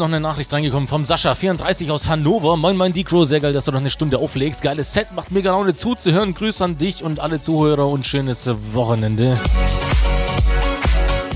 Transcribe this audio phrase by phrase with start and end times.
[0.00, 2.56] noch eine Nachricht reingekommen vom Sascha34 aus Hannover.
[2.56, 4.62] Moin, mein Decro, sehr geil, dass du noch eine Stunde auflegst.
[4.62, 6.34] Geiles Set, macht mir Laune zuzuhören.
[6.34, 9.38] Grüß an dich und alle Zuhörer und schönes Wochenende.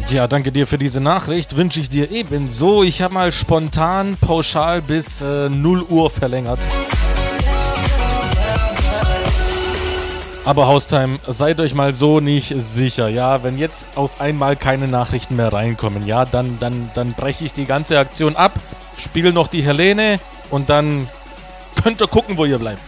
[0.09, 1.57] Ja, danke dir für diese Nachricht.
[1.57, 2.83] Wünsche ich dir ebenso.
[2.83, 6.59] Ich habe mal spontan pauschal bis äh, 0 Uhr verlängert.
[10.47, 13.43] Aber Haustime, seid euch mal so nicht sicher, ja.
[13.43, 17.65] Wenn jetzt auf einmal keine Nachrichten mehr reinkommen, ja, dann, dann, dann breche ich die
[17.65, 18.53] ganze Aktion ab,
[18.99, 21.09] spiele noch die Helene und dann
[21.83, 22.83] könnt ihr gucken, wo ihr bleibt.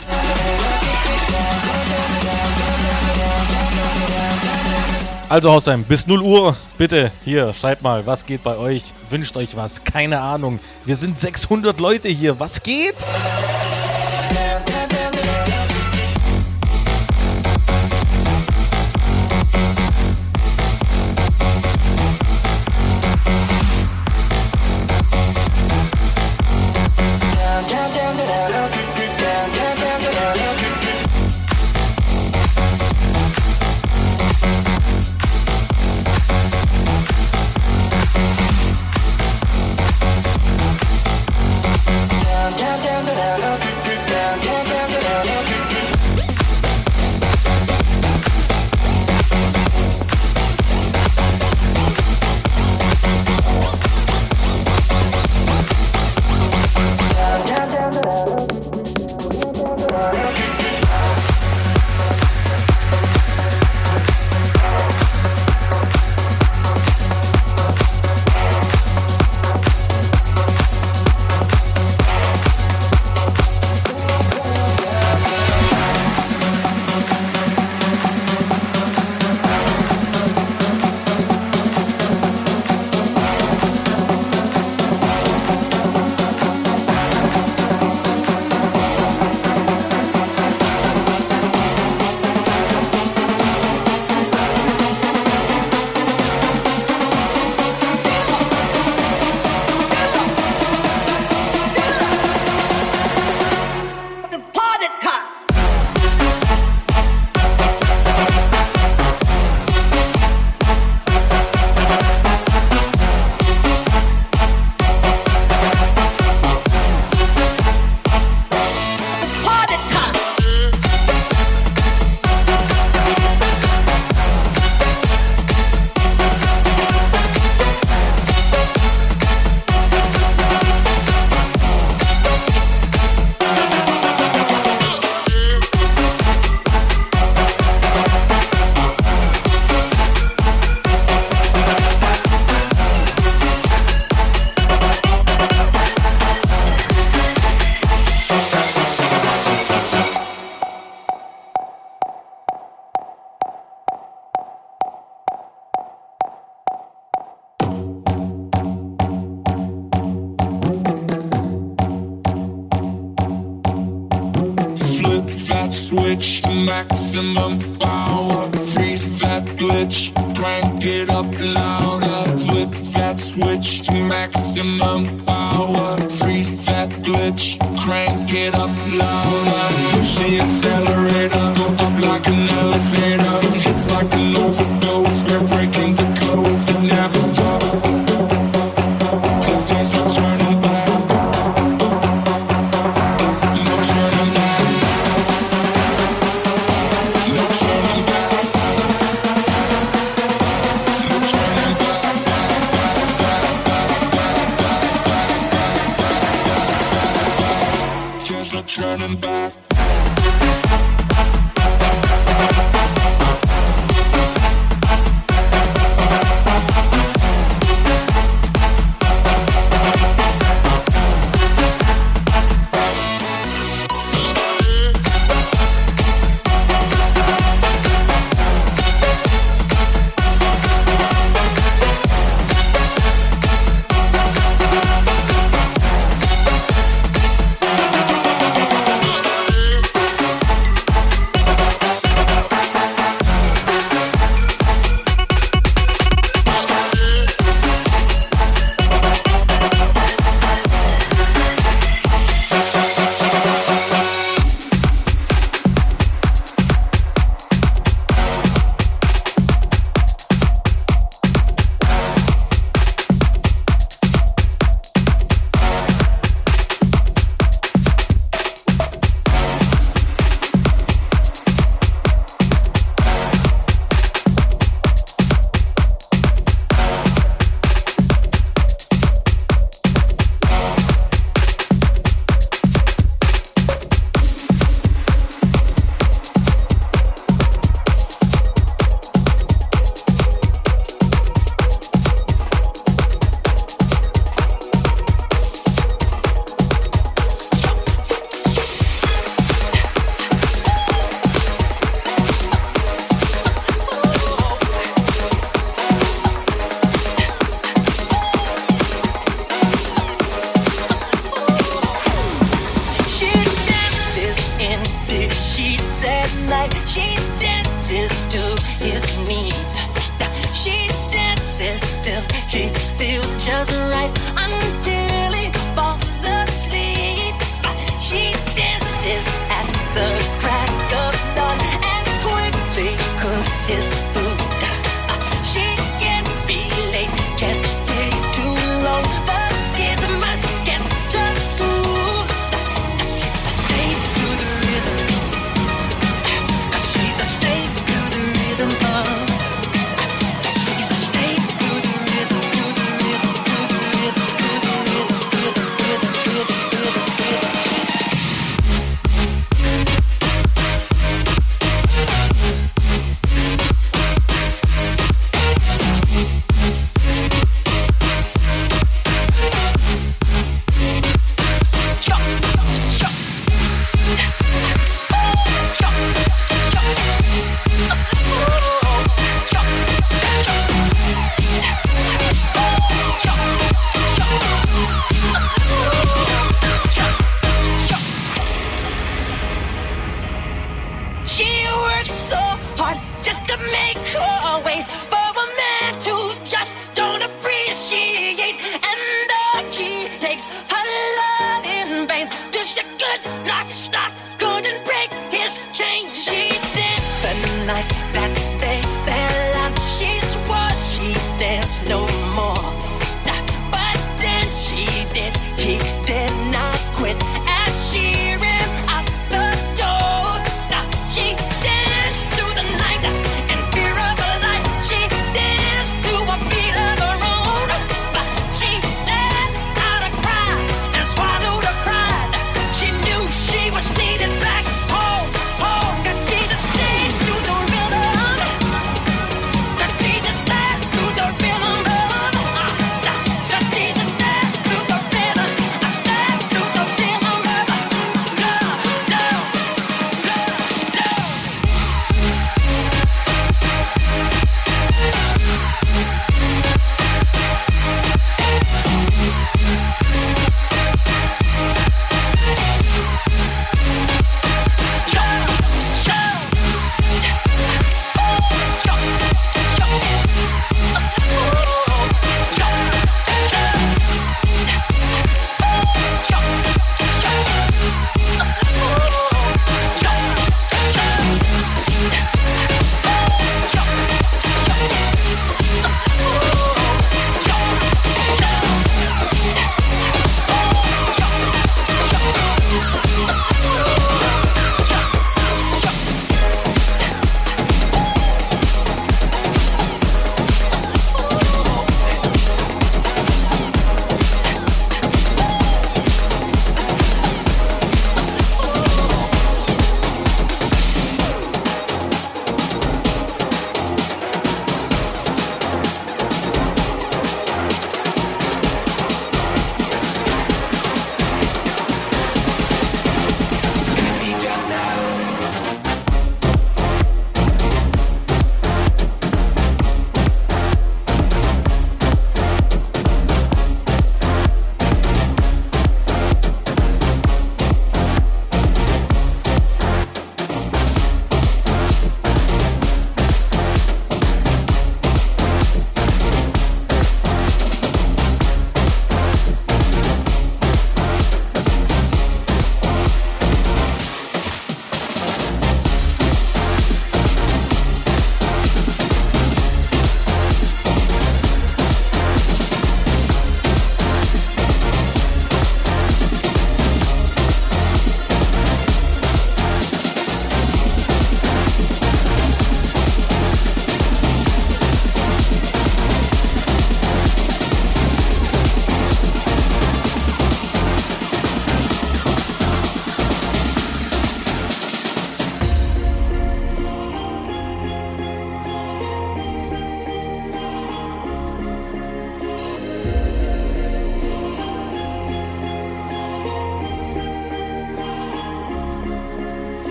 [5.30, 9.56] Also Haustime, bis 0 Uhr, bitte, hier, schreibt mal, was geht bei euch, wünscht euch
[9.56, 10.60] was, keine Ahnung.
[10.84, 12.94] Wir sind 600 Leute hier, was geht?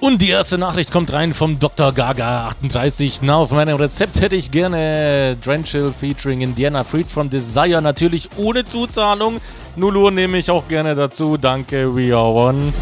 [0.00, 1.92] Und die erste Nachricht kommt rein vom Dr.
[1.92, 3.20] Gaga 38.
[3.20, 7.82] Na, auf meinem Rezept hätte ich gerne Drenchill featuring Indiana Freed from Desire.
[7.82, 9.42] Natürlich ohne Zuzahlung.
[9.76, 11.36] Nulu nehme ich auch gerne dazu.
[11.36, 12.72] Danke, We Are One.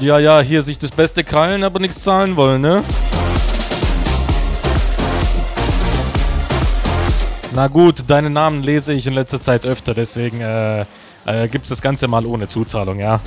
[0.00, 2.84] Ja, ja, hier sich das Beste krallen, aber nichts zahlen wollen, ne?
[7.54, 10.80] Na gut, deinen Namen lese ich in letzter Zeit öfter, deswegen äh,
[11.24, 13.20] äh, gibt es das Ganze mal ohne Zuzahlung, ja.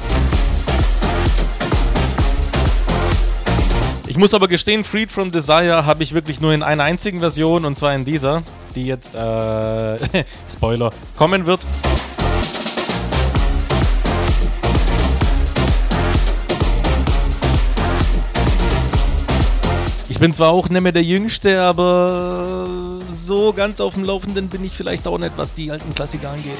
[4.19, 7.77] Muss aber gestehen, Freed from Desire habe ich wirklich nur in einer einzigen Version und
[7.77, 8.43] zwar in dieser,
[8.75, 11.61] die jetzt, äh, Spoiler, kommen wird.
[20.09, 22.67] Ich bin zwar auch nicht mehr der Jüngste, aber
[23.13, 26.59] so ganz auf dem Laufenden bin ich vielleicht auch nicht, was die alten Klassiker angeht.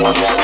[0.00, 0.37] Yeah.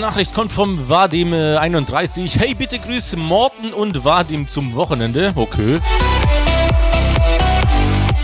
[0.00, 2.24] Nachricht kommt vom Vadim31.
[2.24, 5.32] Äh, hey, bitte grüße Morten und Vadim zum Wochenende.
[5.34, 5.78] Okay.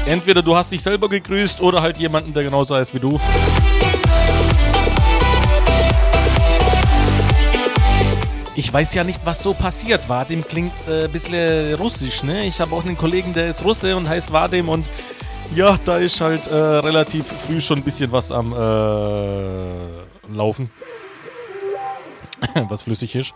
[0.06, 3.20] Entweder du hast dich selber gegrüßt oder halt jemanden, der genauso heißt wie du.
[8.54, 10.08] Ich weiß ja nicht, was so passiert.
[10.08, 12.46] Vadim klingt äh, ein bisschen russisch, ne?
[12.46, 14.86] Ich habe auch einen Kollegen, der ist Russe und heißt Vadim und
[15.54, 20.70] ja, da ist halt äh, relativ früh schon ein bisschen was am äh, Laufen.
[22.68, 23.34] was flüssig ist.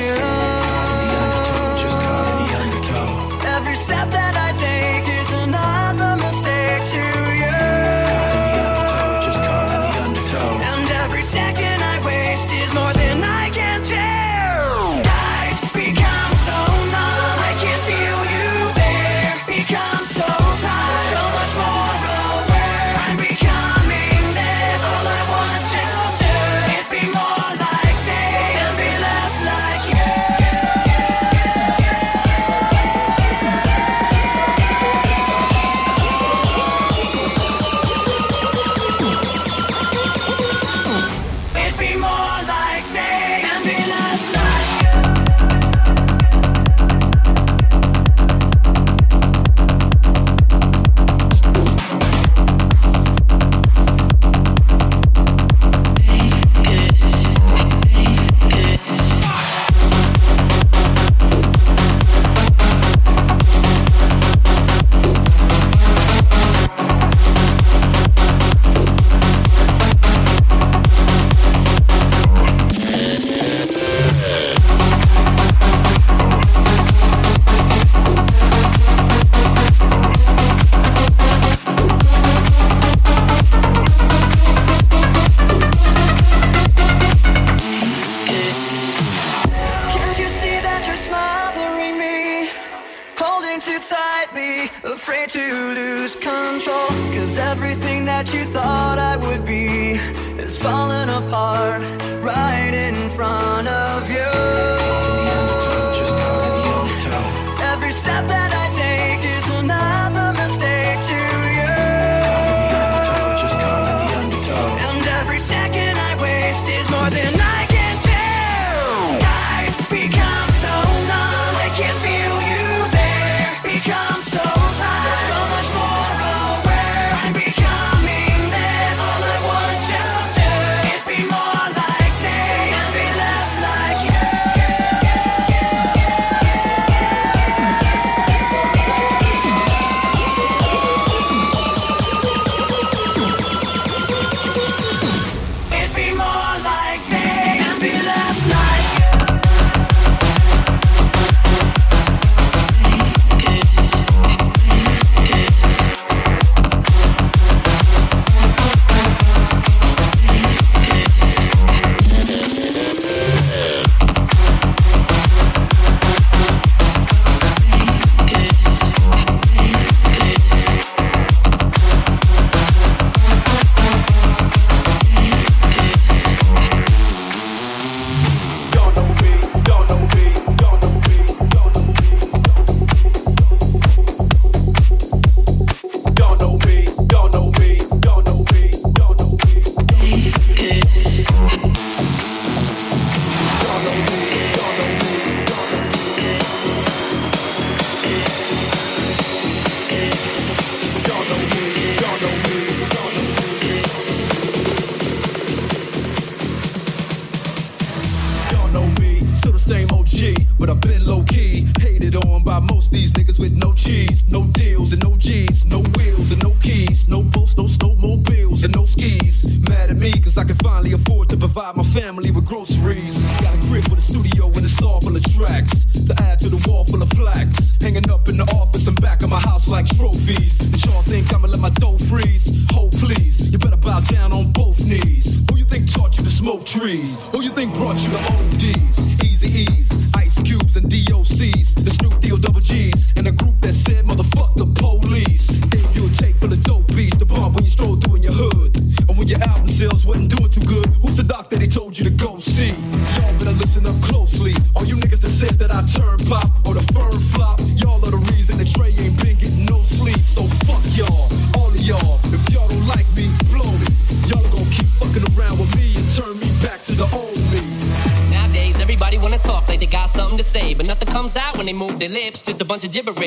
[0.00, 0.39] you.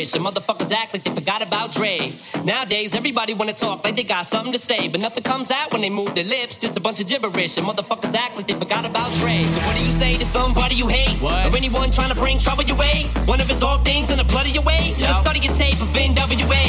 [0.03, 2.13] fish, and motherfuckers act like they forgot about Dre.
[2.43, 5.81] Nowadays, everybody wanna talk like they got something to say, but nothing comes out when
[5.81, 8.85] they move their lips, just a bunch of gibberish, and motherfuckers act like they forgot
[8.85, 9.43] about Dre.
[9.43, 11.15] So what do you say to somebody you hate?
[11.21, 11.45] What?
[11.47, 13.07] Or anyone trying to bring trouble your way?
[13.25, 14.91] One of his off things in the blood of your way?
[14.99, 15.07] No.
[15.07, 16.65] Just study your tape of NWA.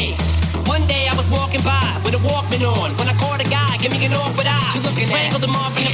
[0.66, 3.76] One day I was walking by with a Walkman on, when I caught a guy,
[3.82, 4.72] give me an awkward with eye.
[4.74, 5.93] You looking strangled him off in the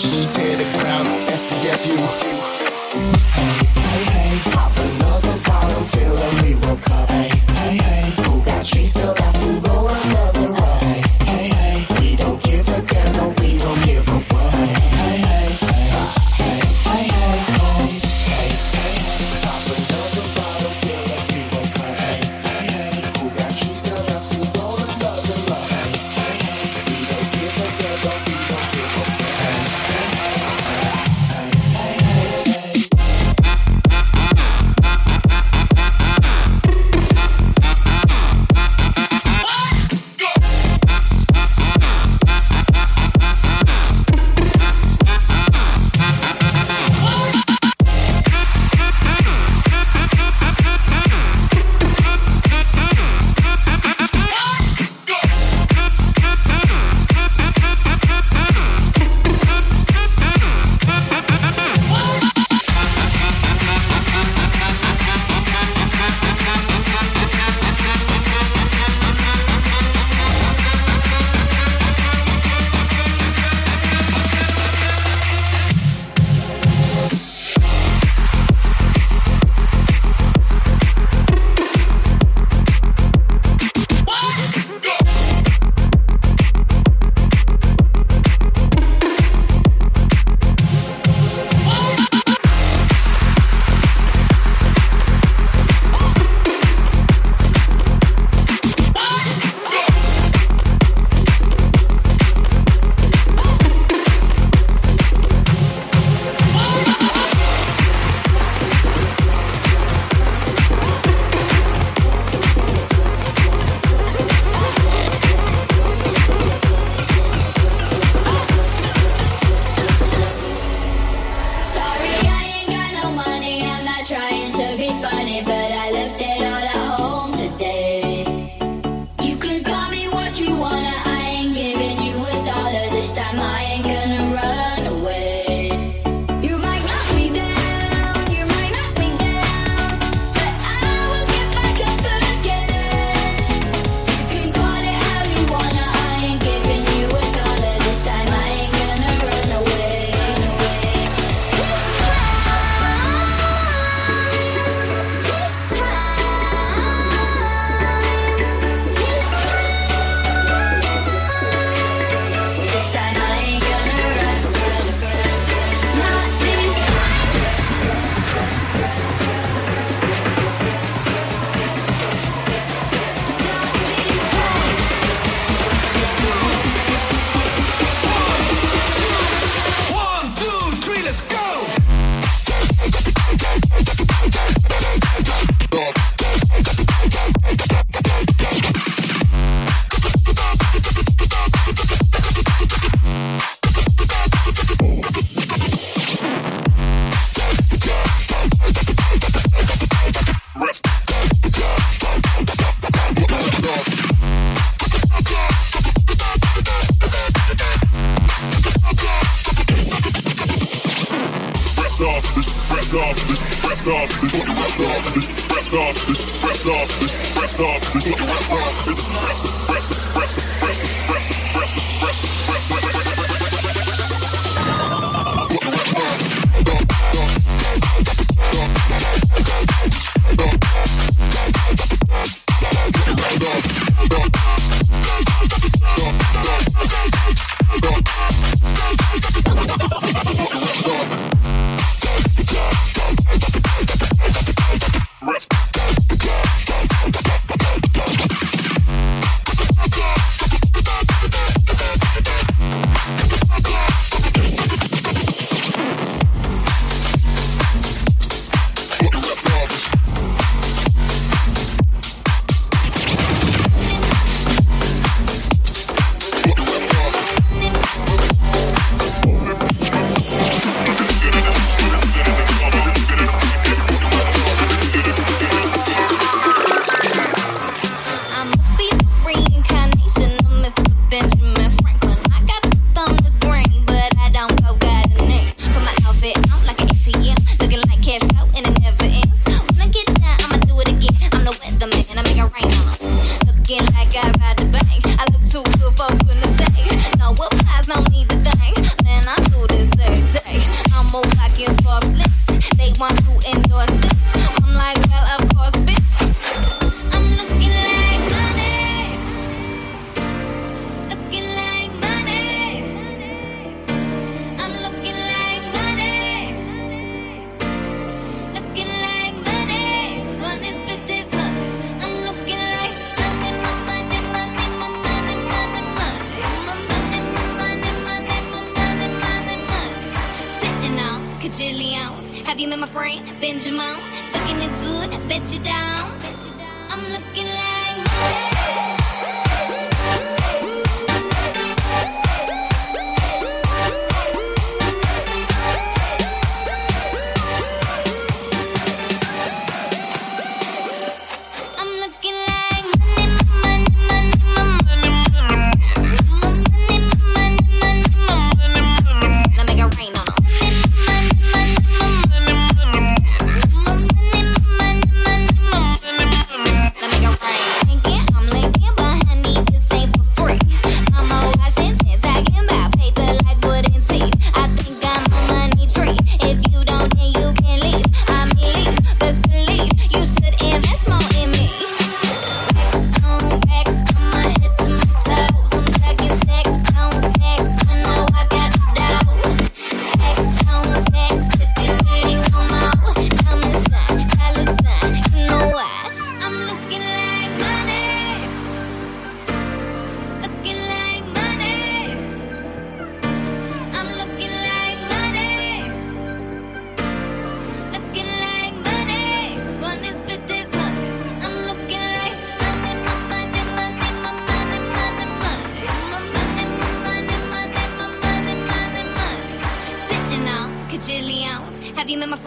[0.00, 0.08] to
[0.56, 1.06] the ground.
[1.28, 2.39] That's the view.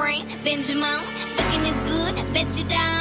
[0.04, 1.00] frame, Benjamin.
[1.38, 2.93] Looking as good, bet you down.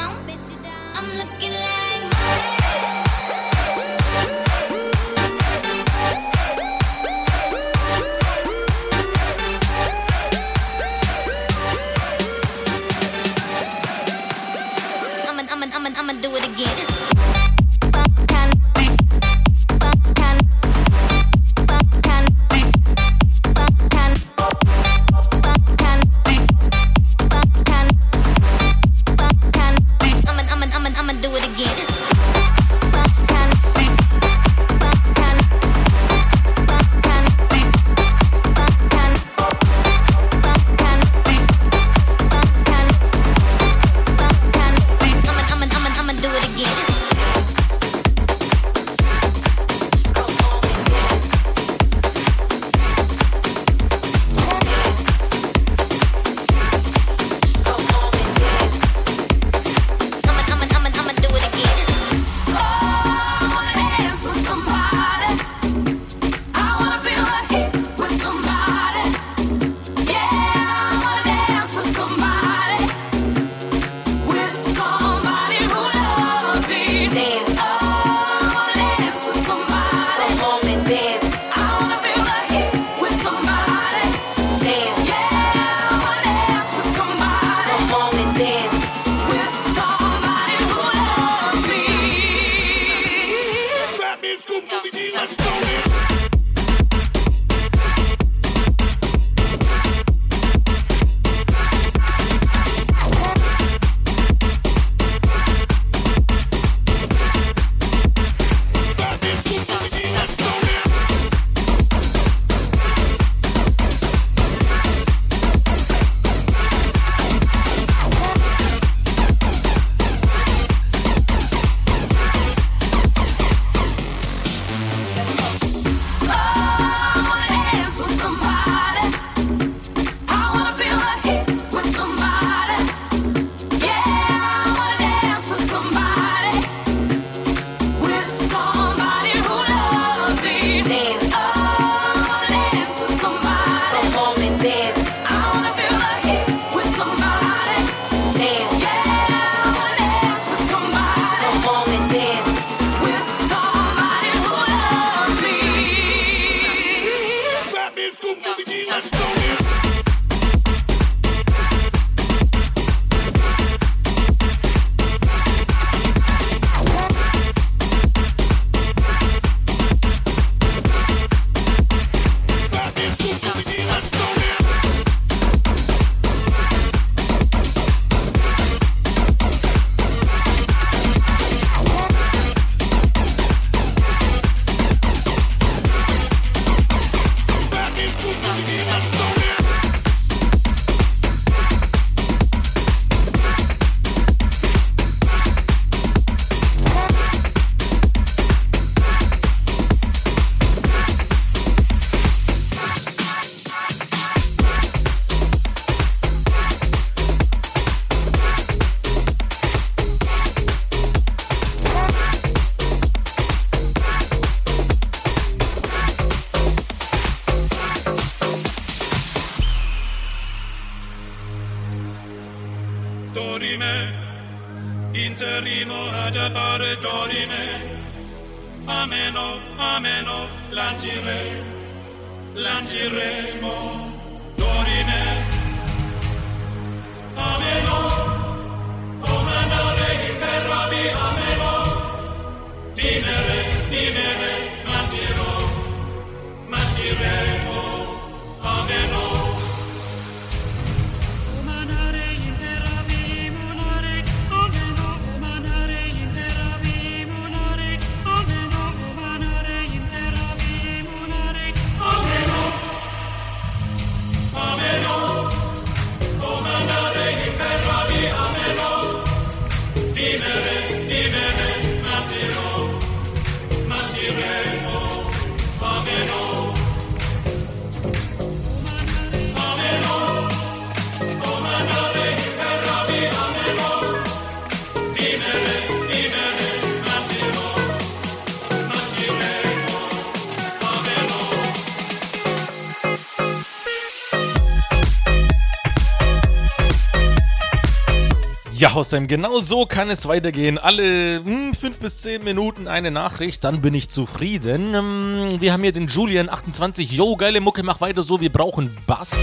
[298.83, 300.77] Ja, Hossam, genau so kann es weitergehen.
[300.77, 304.93] Alle hm, fünf bis zehn Minuten eine Nachricht, dann bin ich zufrieden.
[304.97, 307.13] Ähm, wir haben hier den Julian28.
[307.13, 309.37] Yo, geile Mucke, mach weiter so, wir brauchen Bass.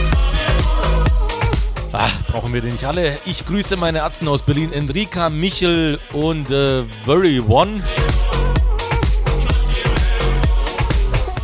[1.94, 3.18] Ach, brauchen wir den nicht alle.
[3.26, 7.82] Ich grüße meine Arzten aus Berlin, Enrika, Michel und äh, Very One.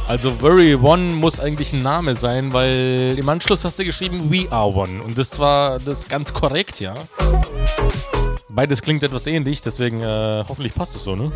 [0.06, 4.52] Also Very One muss eigentlich ein Name sein, weil im Anschluss hast du geschrieben We
[4.52, 5.02] Are One.
[5.02, 6.94] Und das war das ganz korrekt, ja.
[8.56, 11.30] Beides klingt etwas ähnlich, deswegen äh, hoffentlich passt es so, ne?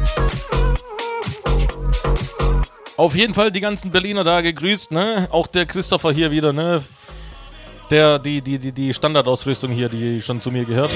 [2.96, 5.28] Auf jeden Fall die ganzen Berliner da gegrüßt, ne?
[5.30, 6.82] Auch der Christopher hier wieder, ne?
[7.92, 10.96] Der, die, die, die, die Standardausrüstung hier, die schon zu mir gehört.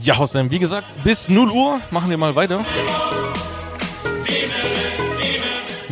[0.00, 2.64] Ja, Hossam, wie gesagt, bis 0 Uhr machen wir mal weiter.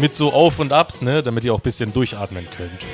[0.02, 2.84] Mit so Auf und Abs, ne, damit ihr auch ein bisschen durchatmen könnt.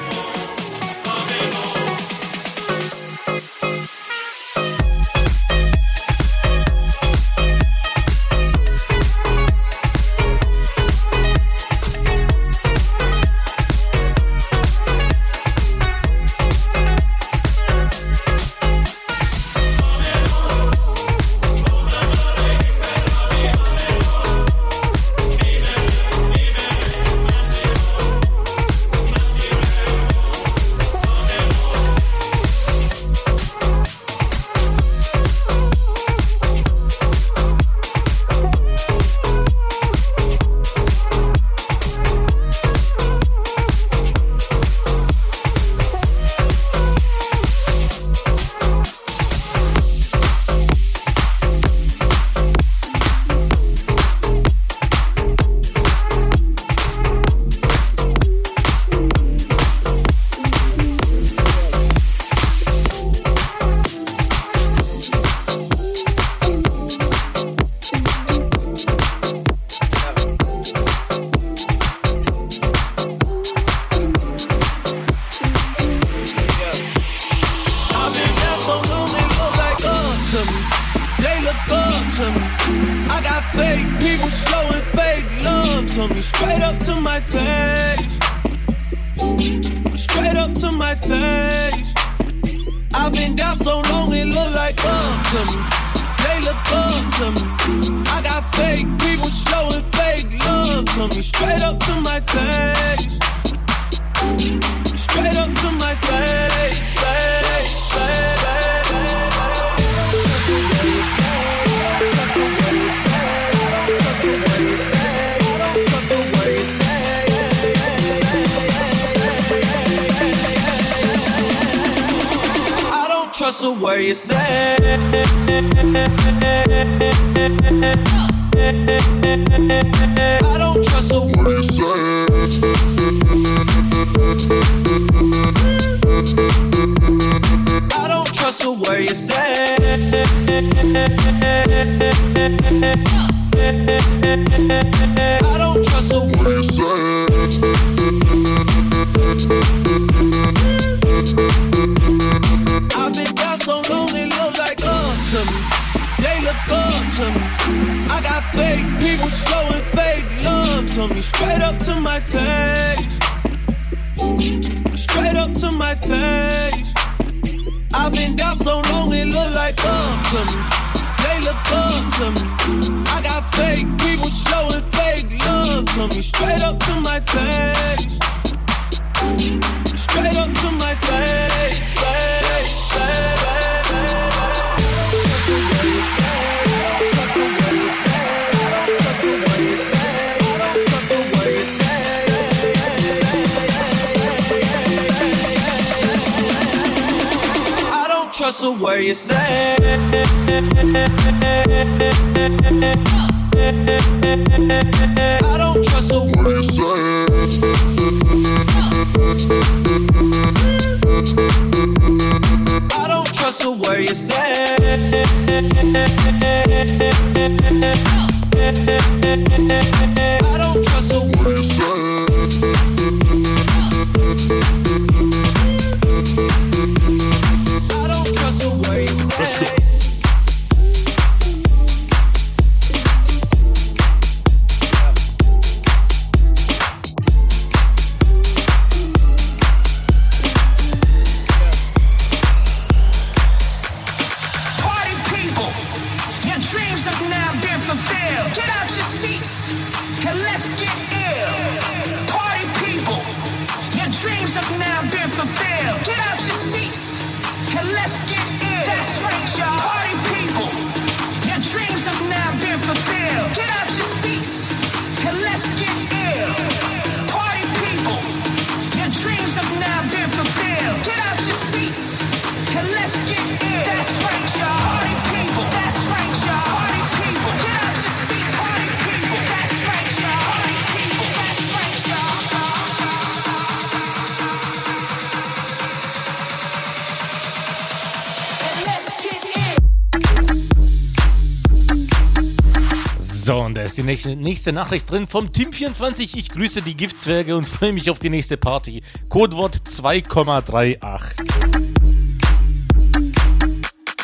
[294.09, 296.31] nächste, nächste Nachricht drin vom Team24.
[296.35, 299.03] Ich grüße die Giftzwerge und freue mich auf die nächste Party.
[299.29, 300.99] Codewort 2,38.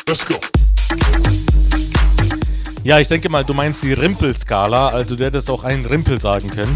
[0.07, 0.35] Let's go.
[2.83, 6.49] Ja, ich denke mal, du meinst die Rimpelskala, also du hättest auch einen Rimpel sagen
[6.49, 6.75] können.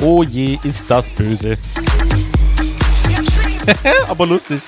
[0.00, 1.56] Oh je, ist das böse.
[4.08, 4.62] Aber lustig.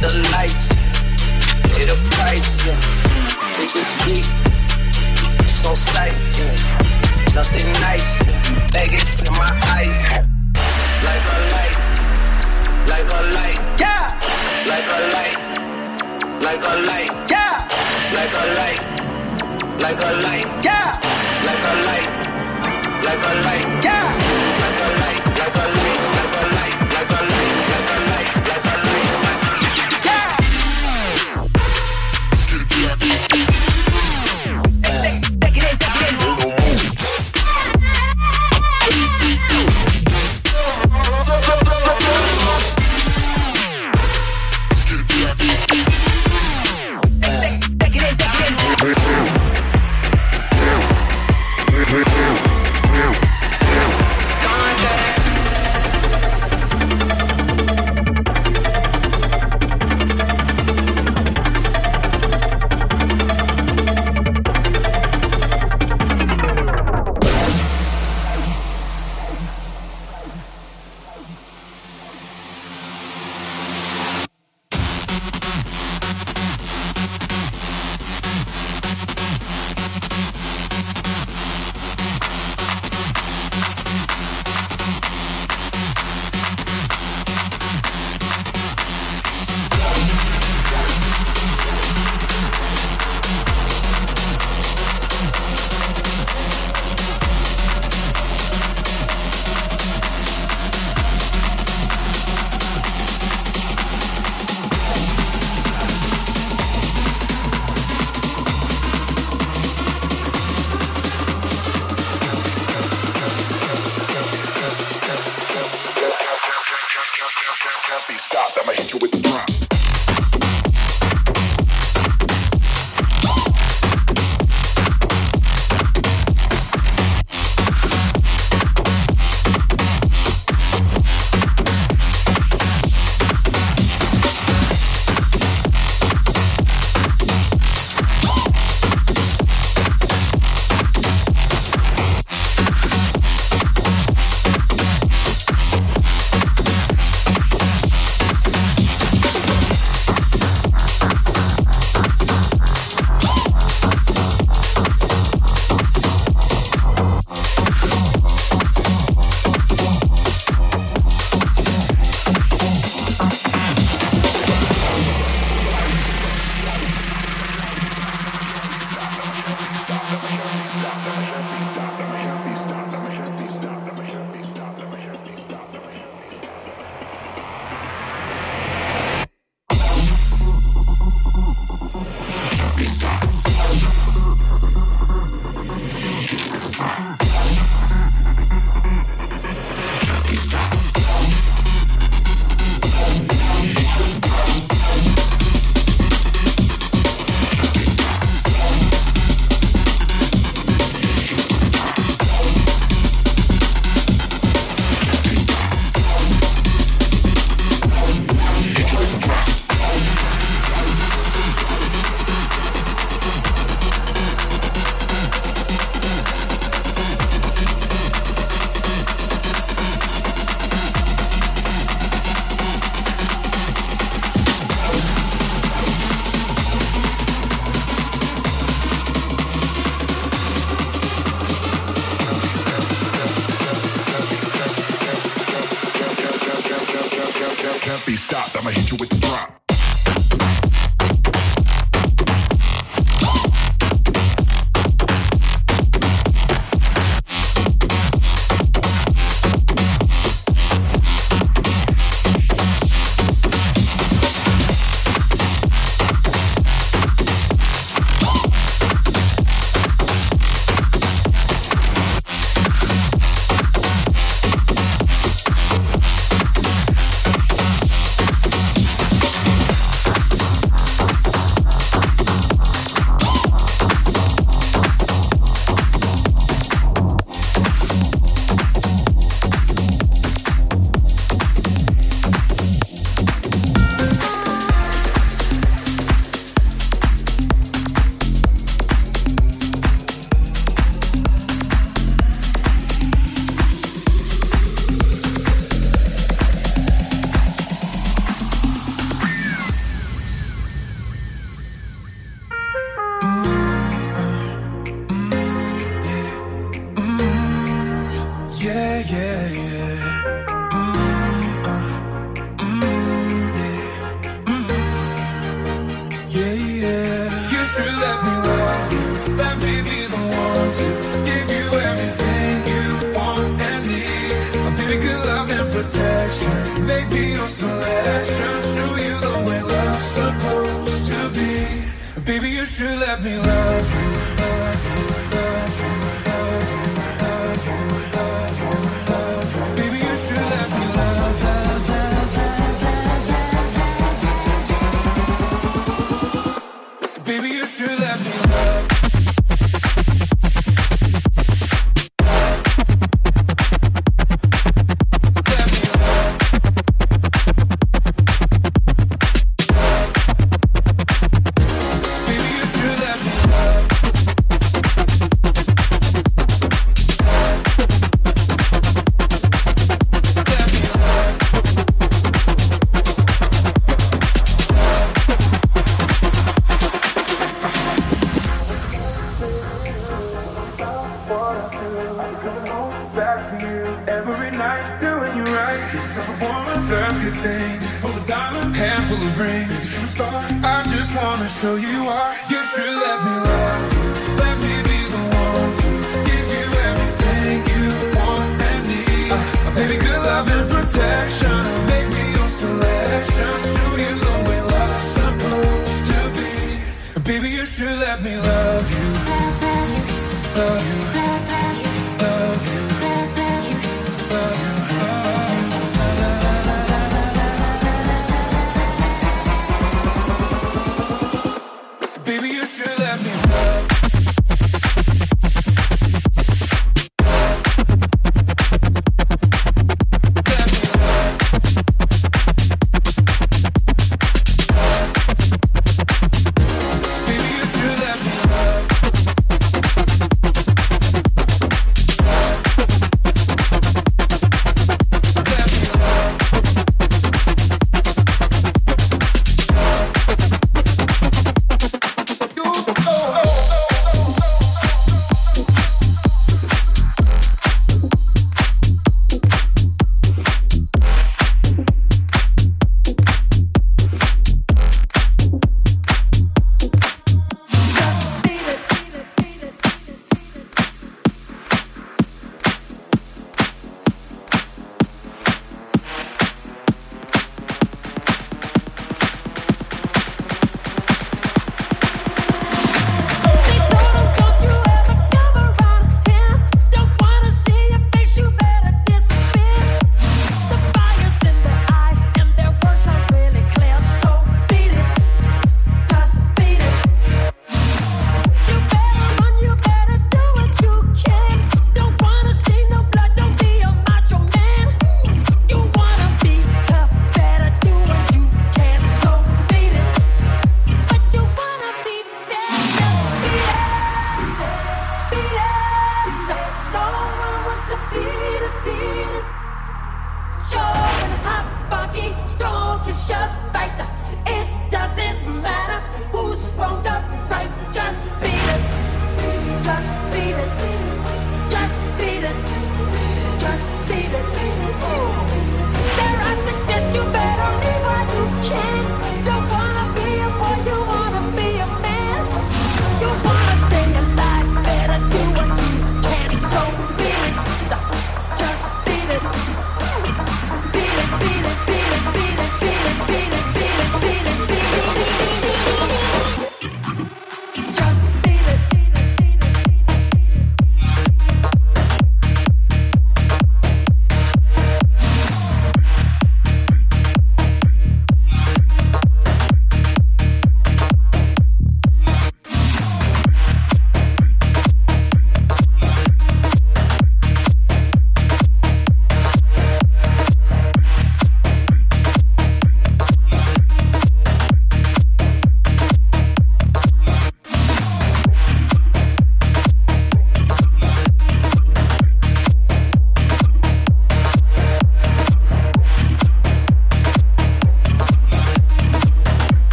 [0.00, 0.68] the lights,
[1.74, 2.78] pay the price, yeah.
[3.56, 4.26] Take a seat,
[5.42, 7.34] it's on sight, yeah.
[7.34, 8.22] Nothing nice.
[8.72, 9.98] Vegas in my eyes.
[11.02, 11.76] Like a light,
[12.86, 14.14] like a light, yeah.
[14.70, 15.38] Like a light,
[16.46, 17.66] like a light, yeah.
[18.14, 18.82] Like a light,
[19.82, 21.00] like a light, yeah.
[21.46, 22.10] Like a light,
[23.02, 24.06] like a light, yeah.
[24.62, 25.77] Like a light, like a light.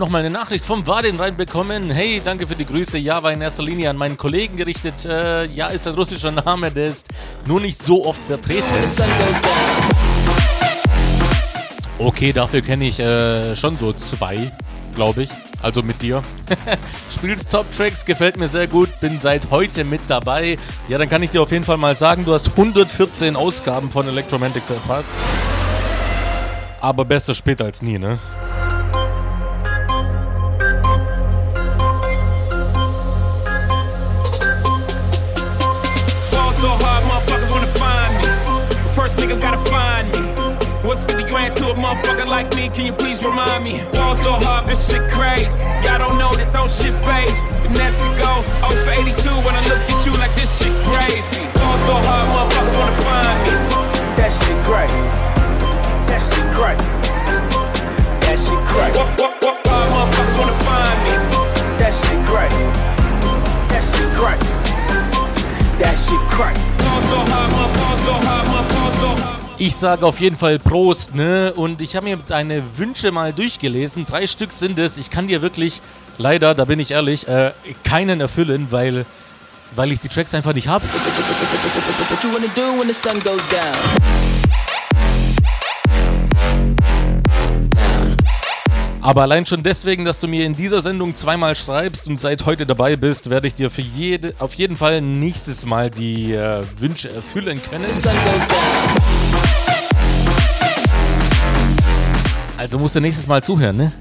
[0.00, 1.90] habe nochmal eine Nachricht vom Wadin reinbekommen.
[1.90, 2.96] Hey, danke für die Grüße.
[2.96, 5.04] Ja, war in erster Linie an meinen Kollegen gerichtet.
[5.04, 7.06] Äh, ja, ist ein russischer Name, der ist
[7.44, 8.64] nur nicht so oft vertreten.
[11.98, 14.50] Okay, dafür kenne ich äh, schon so zwei,
[14.94, 15.30] glaube ich.
[15.60, 16.22] Also mit dir.
[17.14, 20.56] Spielst Top Tracks, gefällt mir sehr gut, bin seit heute mit dabei.
[20.88, 24.08] Ja, dann kann ich dir auf jeden Fall mal sagen, du hast 114 Ausgaben von
[24.08, 25.12] Electromantic verpasst.
[26.80, 28.18] Aber besser spät als nie, ne?
[69.80, 71.54] sage auf jeden Fall Prost, ne?
[71.54, 74.04] Und ich habe mir deine Wünsche mal durchgelesen.
[74.04, 74.98] Drei Stück sind es.
[74.98, 75.80] Ich kann dir wirklich,
[76.18, 77.52] leider, da bin ich ehrlich, äh,
[77.82, 79.06] keinen erfüllen, weil,
[79.74, 80.84] weil ich die Tracks einfach nicht habe.
[89.00, 92.66] Aber allein schon deswegen, dass du mir in dieser Sendung zweimal schreibst und seit heute
[92.66, 97.10] dabei bist, werde ich dir für jede, auf jeden Fall nächstes Mal die äh, Wünsche
[97.10, 97.86] erfüllen können.
[102.60, 103.92] Also musst du nächstes Mal zuhören, ne?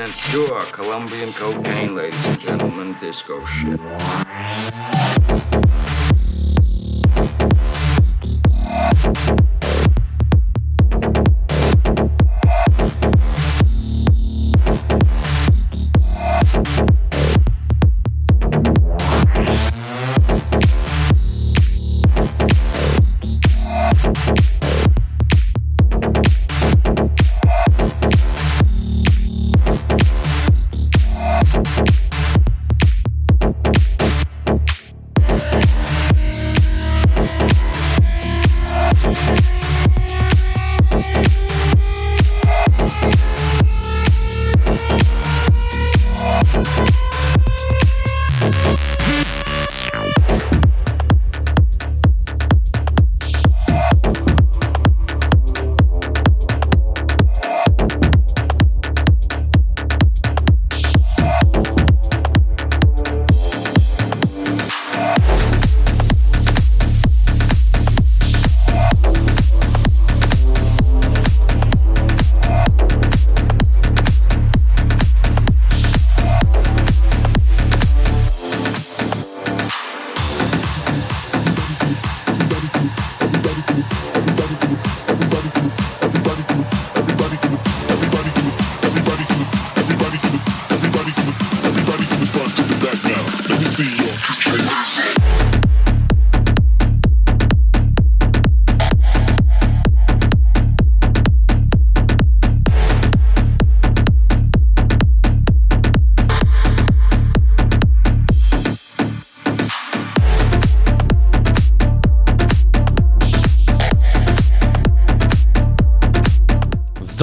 [0.00, 3.80] present pure Colombian cocaine, ladies and gentlemen, disco shit.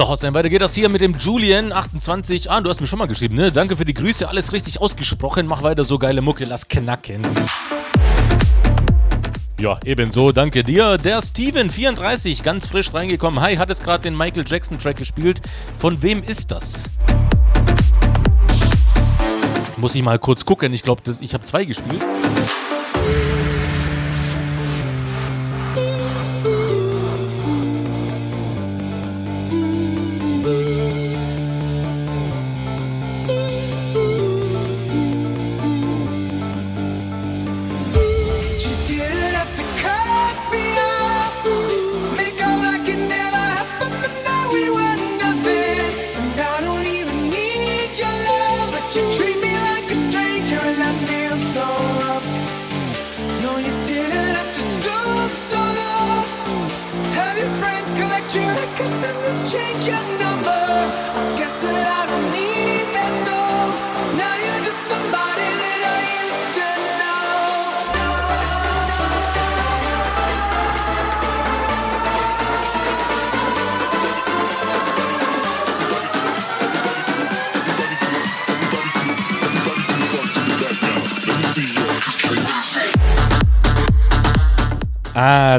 [0.08, 2.48] Hossein, weiter geht das hier mit dem Julian28.
[2.48, 3.52] Ah, du hast mir schon mal geschrieben, ne?
[3.52, 5.46] Danke für die Grüße, alles richtig ausgesprochen.
[5.46, 7.26] Mach weiter so geile Mucke, lass knacken.
[9.60, 10.96] Ja, ebenso, danke dir.
[10.96, 13.40] Der Steven34, ganz frisch reingekommen.
[13.40, 15.42] Hi, hat es gerade den Michael Jackson Track gespielt.
[15.78, 16.84] Von wem ist das?
[19.76, 20.72] Muss ich mal kurz gucken.
[20.72, 22.02] Ich glaube, ich habe zwei gespielt.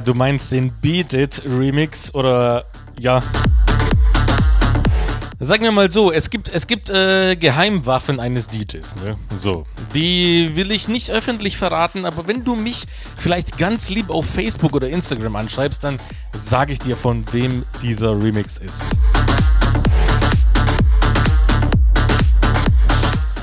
[0.10, 2.66] Du meinst den Beat It Remix oder
[3.00, 3.22] ja.
[5.40, 9.20] Sagen wir mal so, es gibt, es gibt äh, Geheimwaffen eines DJs, ne?
[9.38, 9.66] So.
[9.94, 12.88] Die will ich nicht öffentlich verraten, aber wenn du mich
[13.18, 16.00] vielleicht ganz lieb auf Facebook oder Instagram anschreibst, dann
[16.34, 18.84] sage ich dir, von wem dieser Remix ist.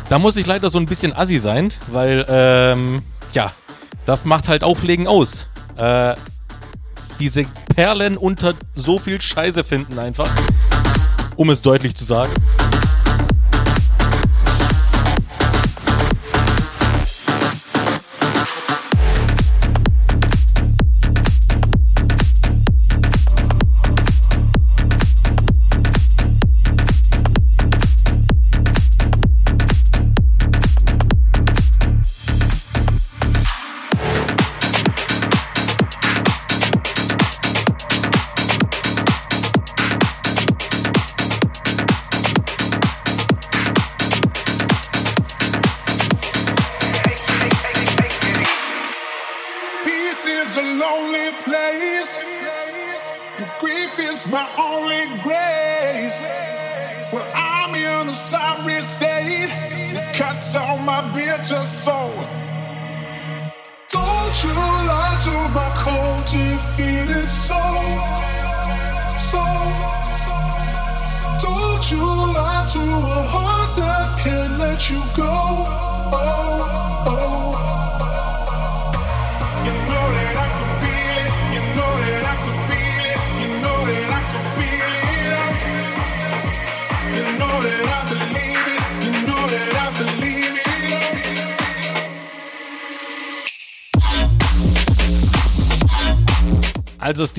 [0.09, 3.03] Da muss ich leider so ein bisschen assi sein, weil, ähm,
[3.35, 3.53] ja,
[4.05, 5.47] das macht halt Auflegen aus.
[5.77, 6.17] Äh,
[7.19, 7.45] diese
[7.75, 10.31] Perlen unter so viel Scheiße finden einfach.
[11.37, 12.33] Um es deutlich zu sagen.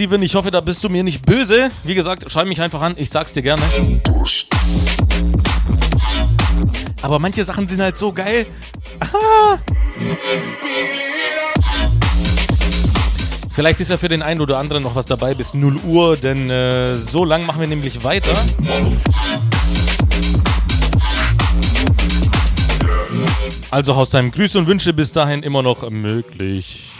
[0.08, 1.70] Steven, ich hoffe, da bist du mir nicht böse.
[1.84, 3.62] Wie gesagt, schreib mich einfach an, ich sag's dir gerne.
[7.02, 8.48] Aber manche Sachen sind halt so geil.
[9.02, 9.58] Ah.
[13.52, 16.50] Vielleicht ist ja für den einen oder anderen noch was dabei bis 0 Uhr, denn
[16.50, 18.32] äh, so lang machen wir nämlich weiter.
[23.72, 26.97] Also Hausheim, Grüße und Wünsche bis dahin immer noch möglich.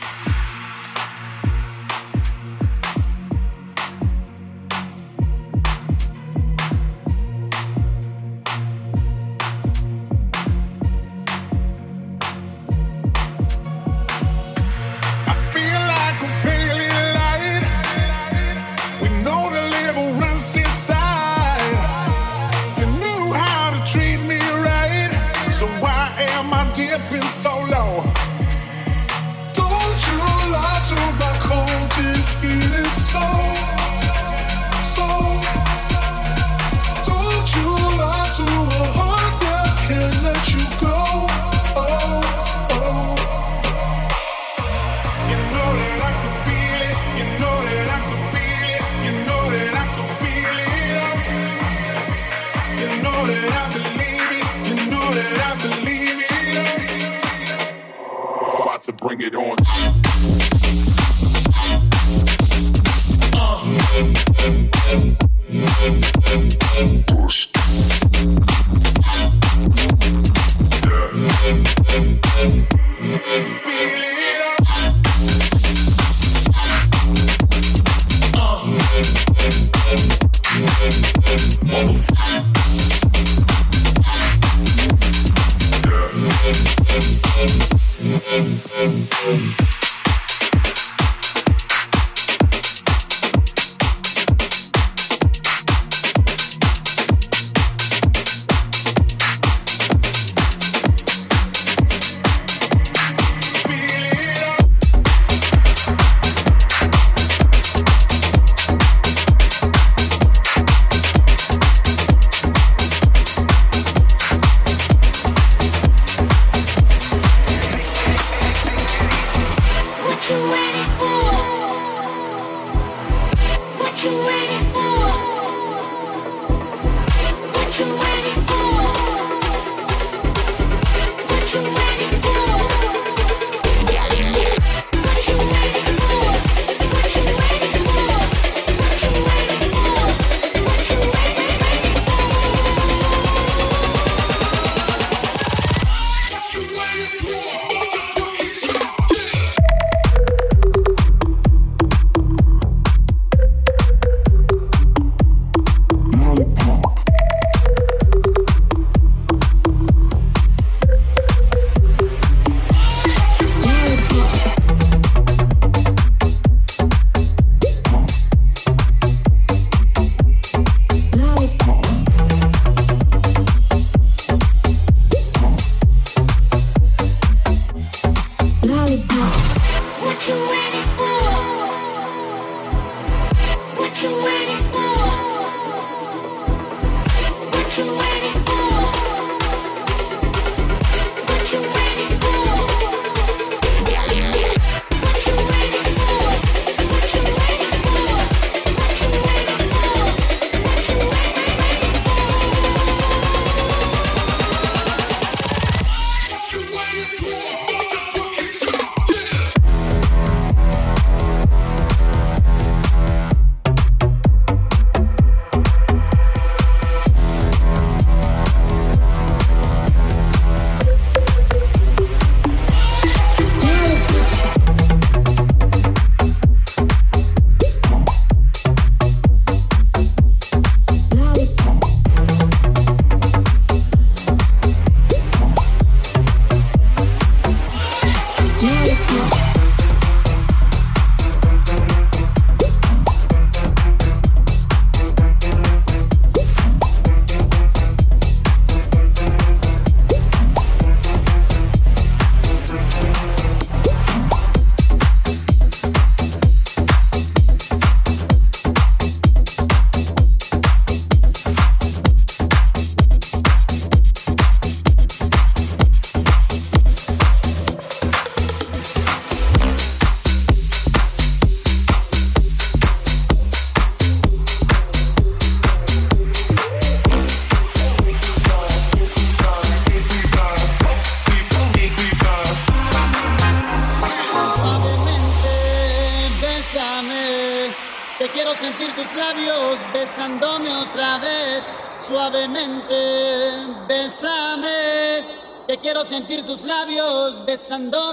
[297.68, 298.07] pasando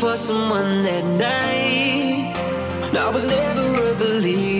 [0.00, 2.36] for someone that night.
[2.94, 4.55] I was never a believer.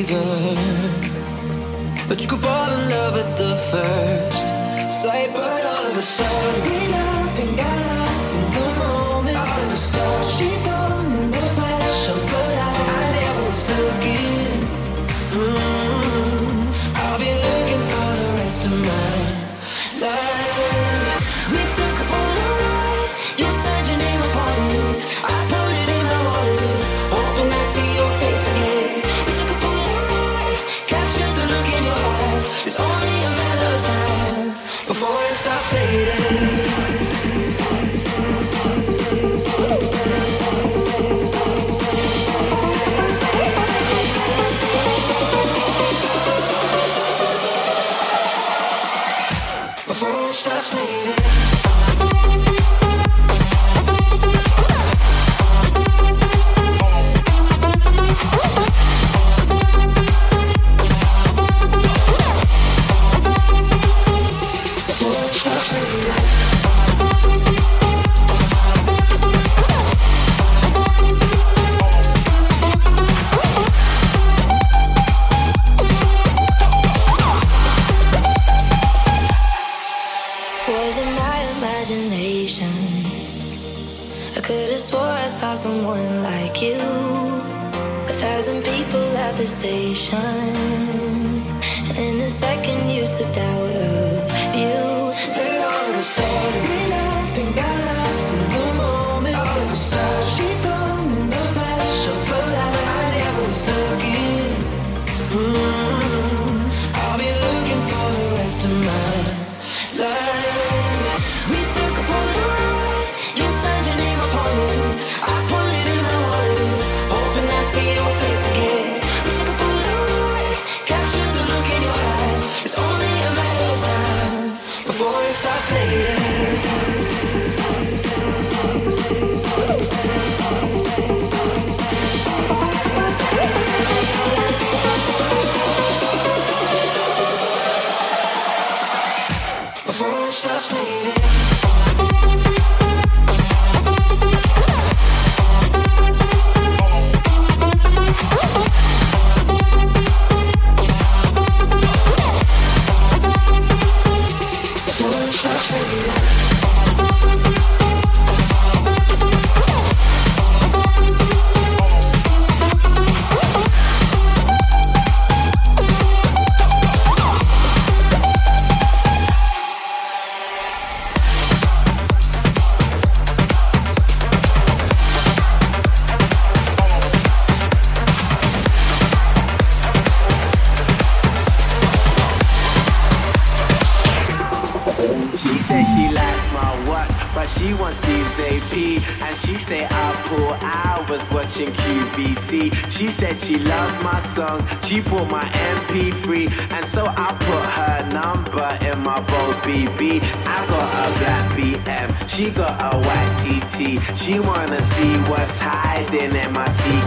[204.17, 207.06] She wanna see what's hiding in my CK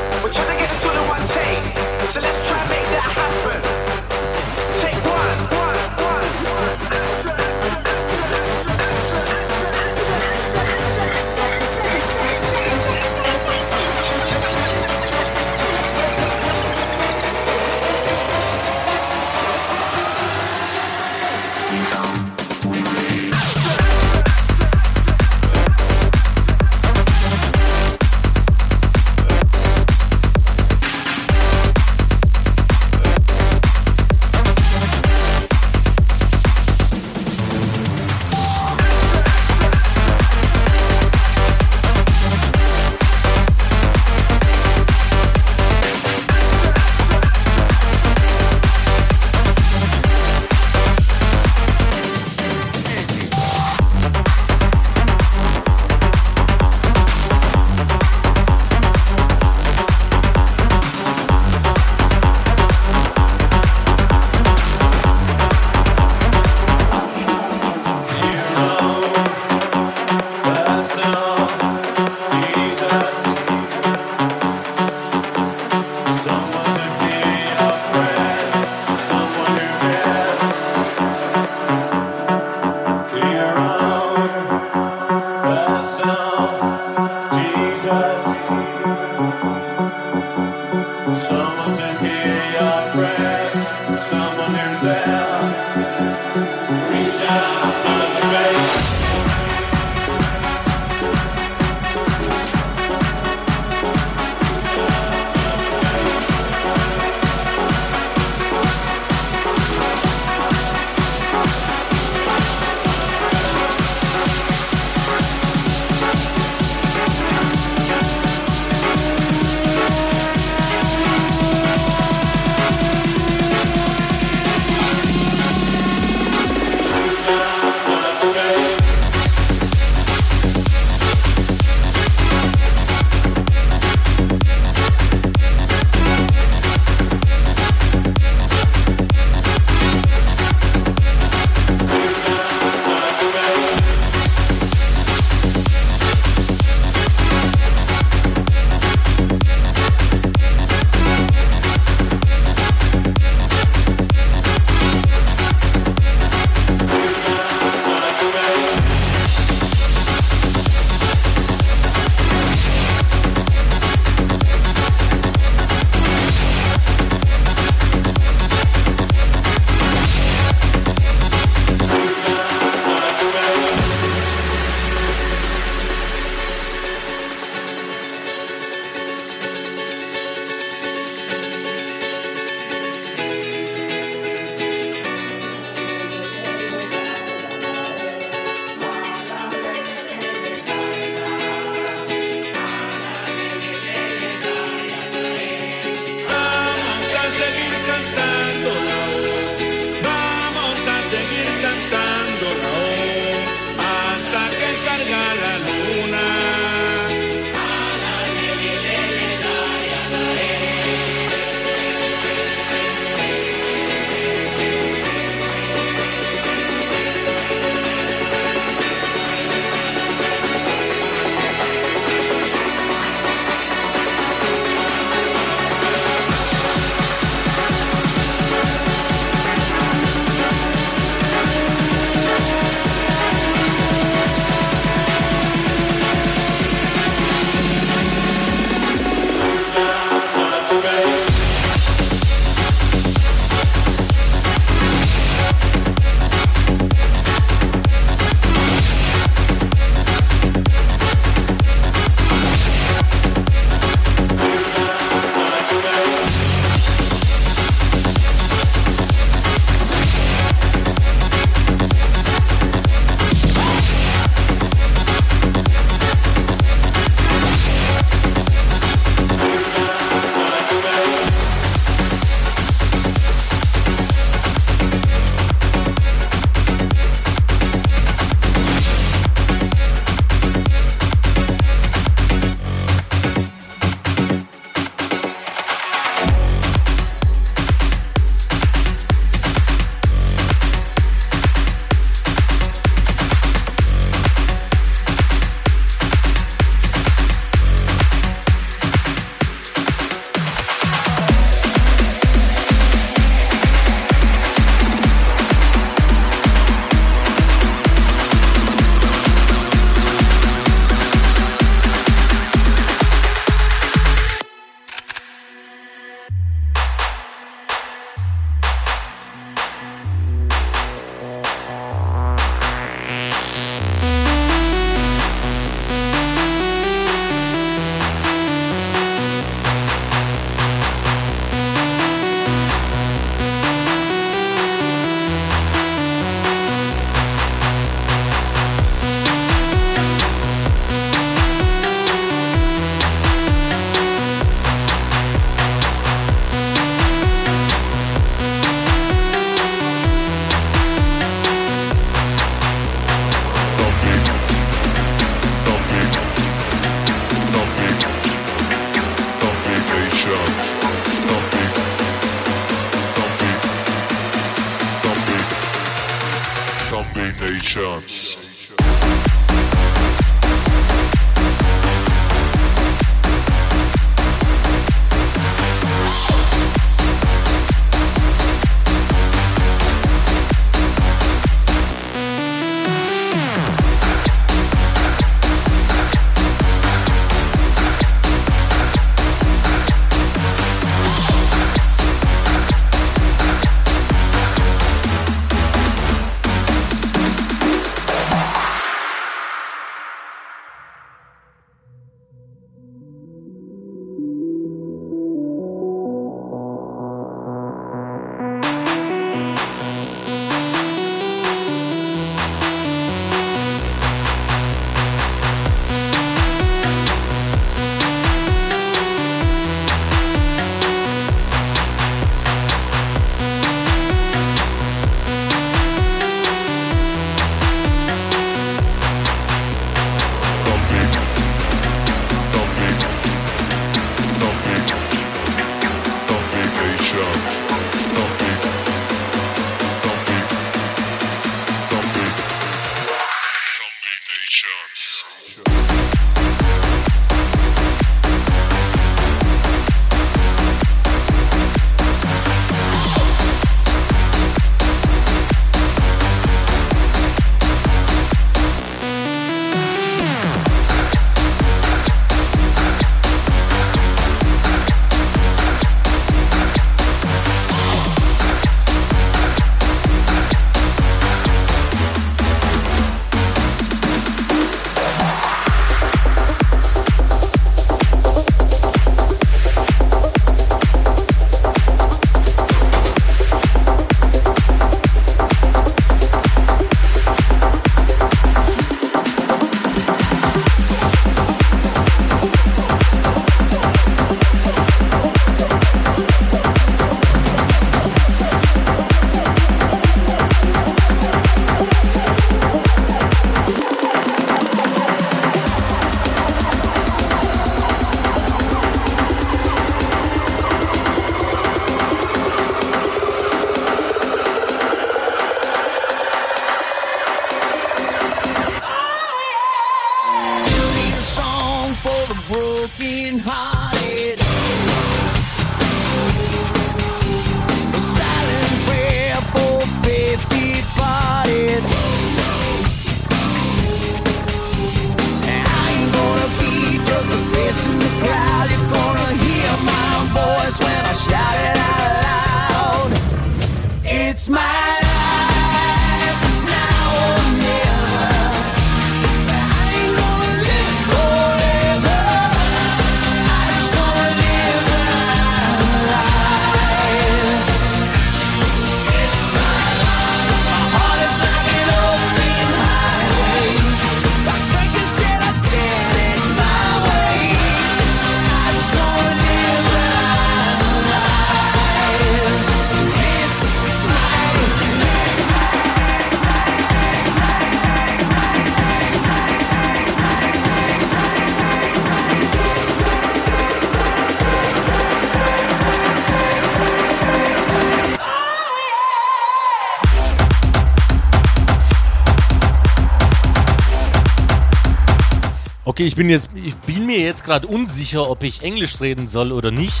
[595.90, 599.50] Okay, ich bin jetzt, ich bin mir jetzt gerade unsicher, ob ich Englisch reden soll
[599.50, 600.00] oder nicht.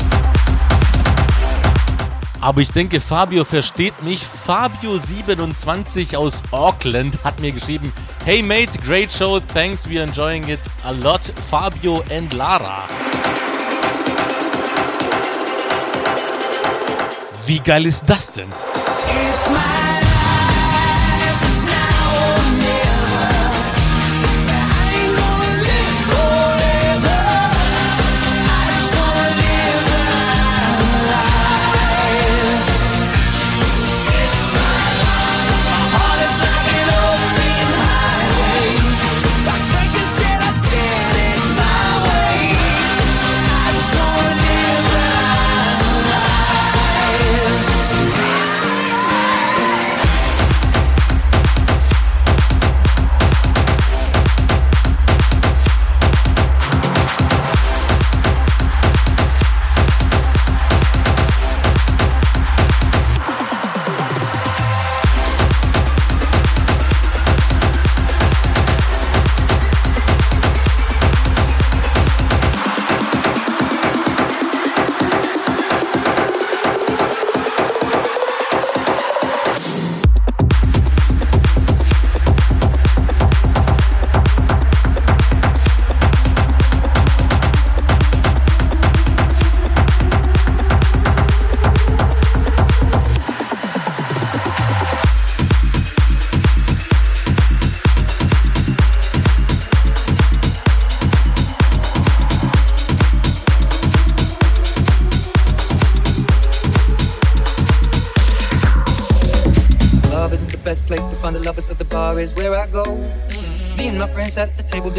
[2.40, 4.24] Aber ich denke, Fabio versteht mich.
[4.46, 7.92] Fabio27 aus Auckland hat mir geschrieben:
[8.24, 11.22] Hey mate, great show, thanks, we're enjoying it a lot.
[11.50, 12.84] Fabio and Lara.
[17.46, 18.46] Wie geil ist das denn?
[18.48, 19.99] It's my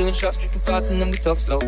[0.01, 1.59] doing shots, drinking fast, and then we talk slow.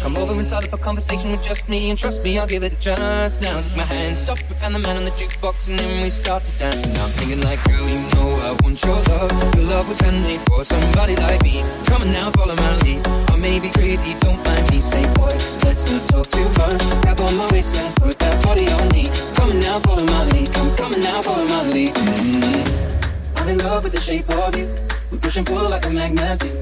[0.00, 2.64] Come over and start up a conversation with just me, and trust me, I'll give
[2.64, 3.40] it a chance.
[3.40, 6.44] Now take my hand, stop and the man on the jukebox, and then we start
[6.44, 6.84] to dance.
[6.84, 9.30] And I'm singing like, girl, you know I want your love.
[9.54, 11.62] Your love was handmade for somebody like me.
[11.86, 13.06] Come on now, follow my lead.
[13.30, 14.80] I may be crazy, don't mind me.
[14.80, 16.82] Say, boy, let's not talk too much.
[17.02, 19.06] Grab on my waist and put that body on me.
[19.36, 20.52] Come on now, follow my lead.
[20.52, 21.94] Come, come on now, follow my lead.
[21.94, 23.38] Mm-hmm.
[23.38, 24.66] I'm in love with the shape of you.
[25.12, 26.61] We push and pull like a magnet do.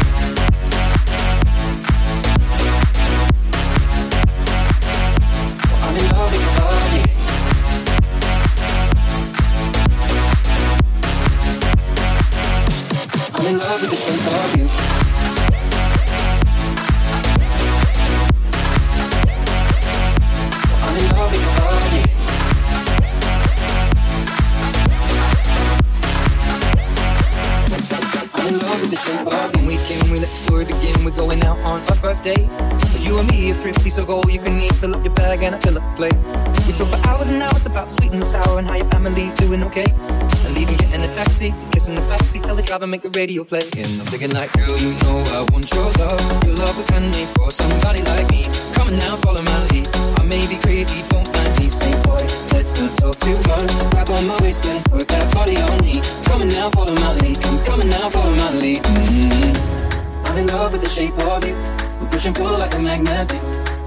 [42.71, 43.67] Tell driver make the radio play.
[43.75, 46.23] And I'm thinking like, girl, you know I want your love.
[46.47, 48.47] Your love was handmade for somebody like me.
[48.71, 49.91] Come on now, follow my lead.
[50.15, 51.67] I may be crazy, don't mind me.
[51.67, 52.23] Say, boy,
[52.55, 53.71] let's not talk too much.
[53.91, 55.99] Grab on my waist and put that body on me.
[56.23, 57.41] Come on now, follow my lead.
[57.43, 58.79] Come, come on now, follow my lead.
[58.83, 60.27] Mm-hmm.
[60.31, 61.55] I'm in love with the shape of you.
[61.99, 63.35] We push and pull like a magnet.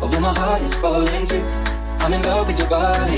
[0.05, 1.41] Although my heart is falling too.
[2.05, 3.17] I'm in love with your body.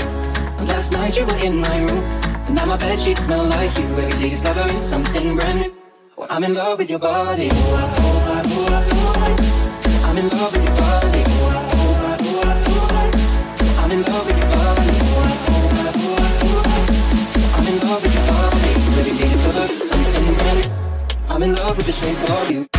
[0.59, 2.26] And last night you were in my room.
[2.47, 3.83] And now my bed sheets smell like you.
[3.83, 5.75] Every day discovering something brand new.
[6.15, 7.49] Well, I'm in love with your body.
[10.07, 11.23] I'm in love with your body.
[13.79, 14.91] I'm in love with your body.
[17.55, 18.71] I'm in love with your body.
[18.99, 20.69] Every day discovering something brand new.
[21.27, 22.76] I'm in love with the shape of you.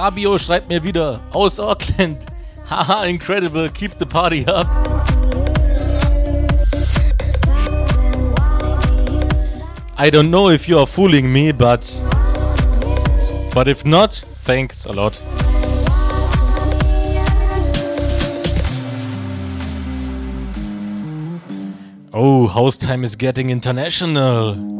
[0.00, 2.16] Fabio schreibt mir wieder aus Auckland.
[2.70, 4.66] Haha, incredible, keep the party up.
[9.98, 11.82] I don't know if you are fooling me, but.
[13.52, 15.20] But if not, thanks a lot.
[22.14, 24.79] Oh, house time is getting international.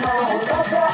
[0.00, 0.93] my, my, my.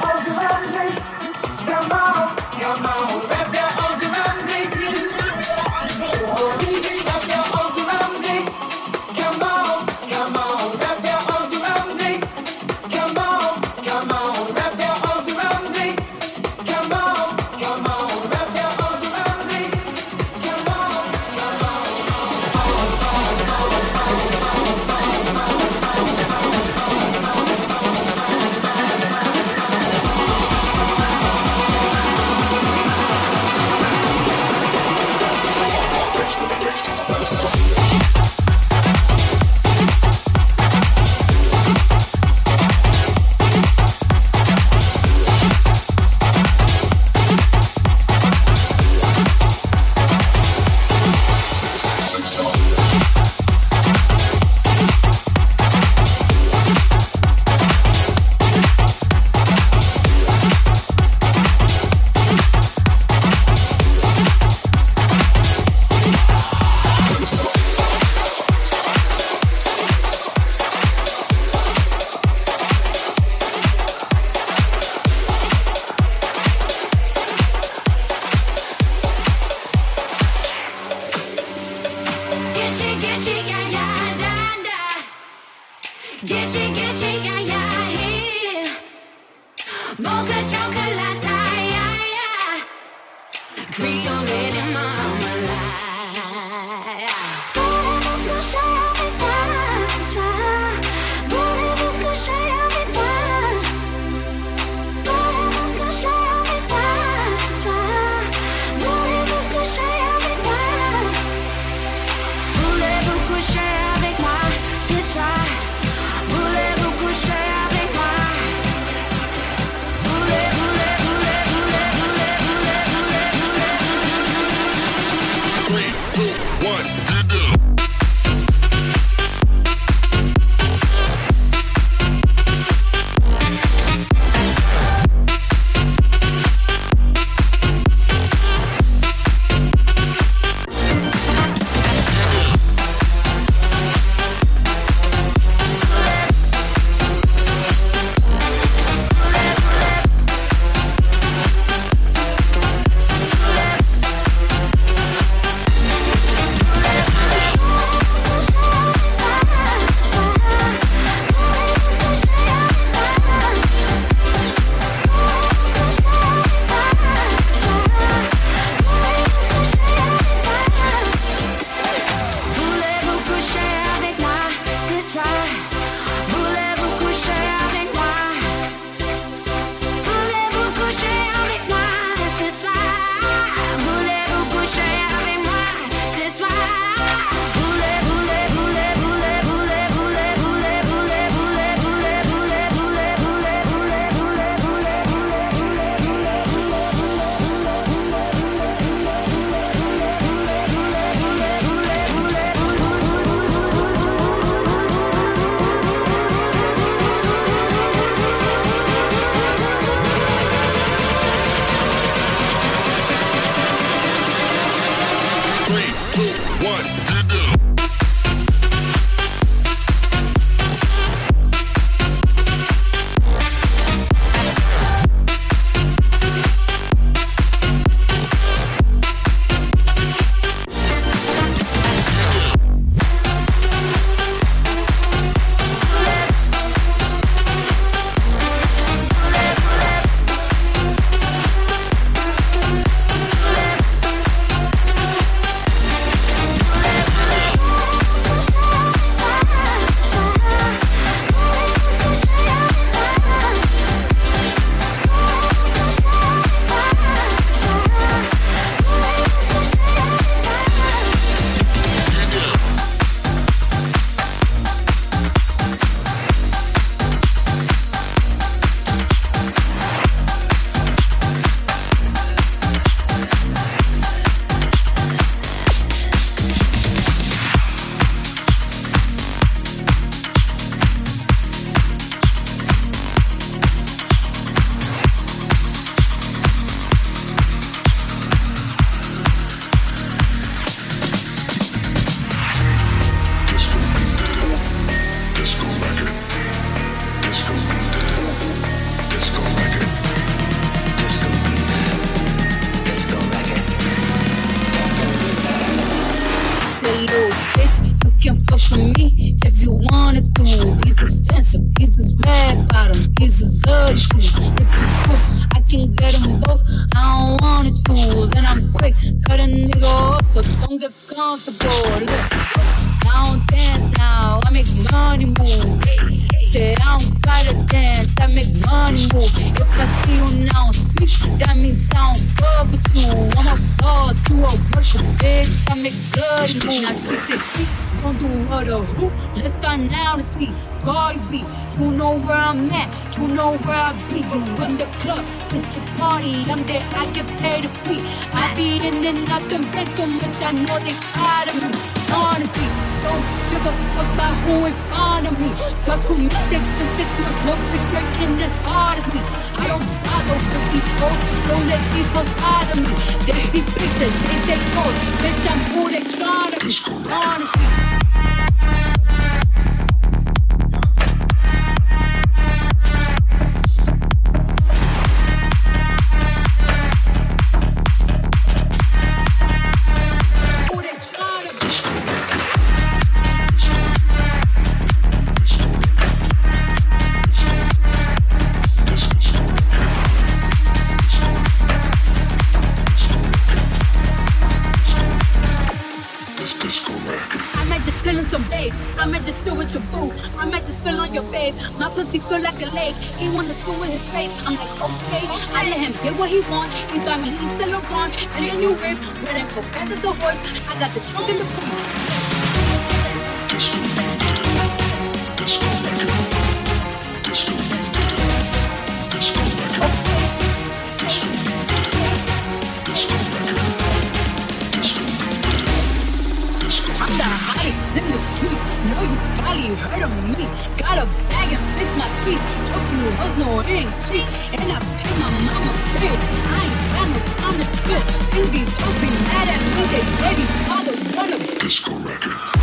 [441.60, 442.59] Disco record.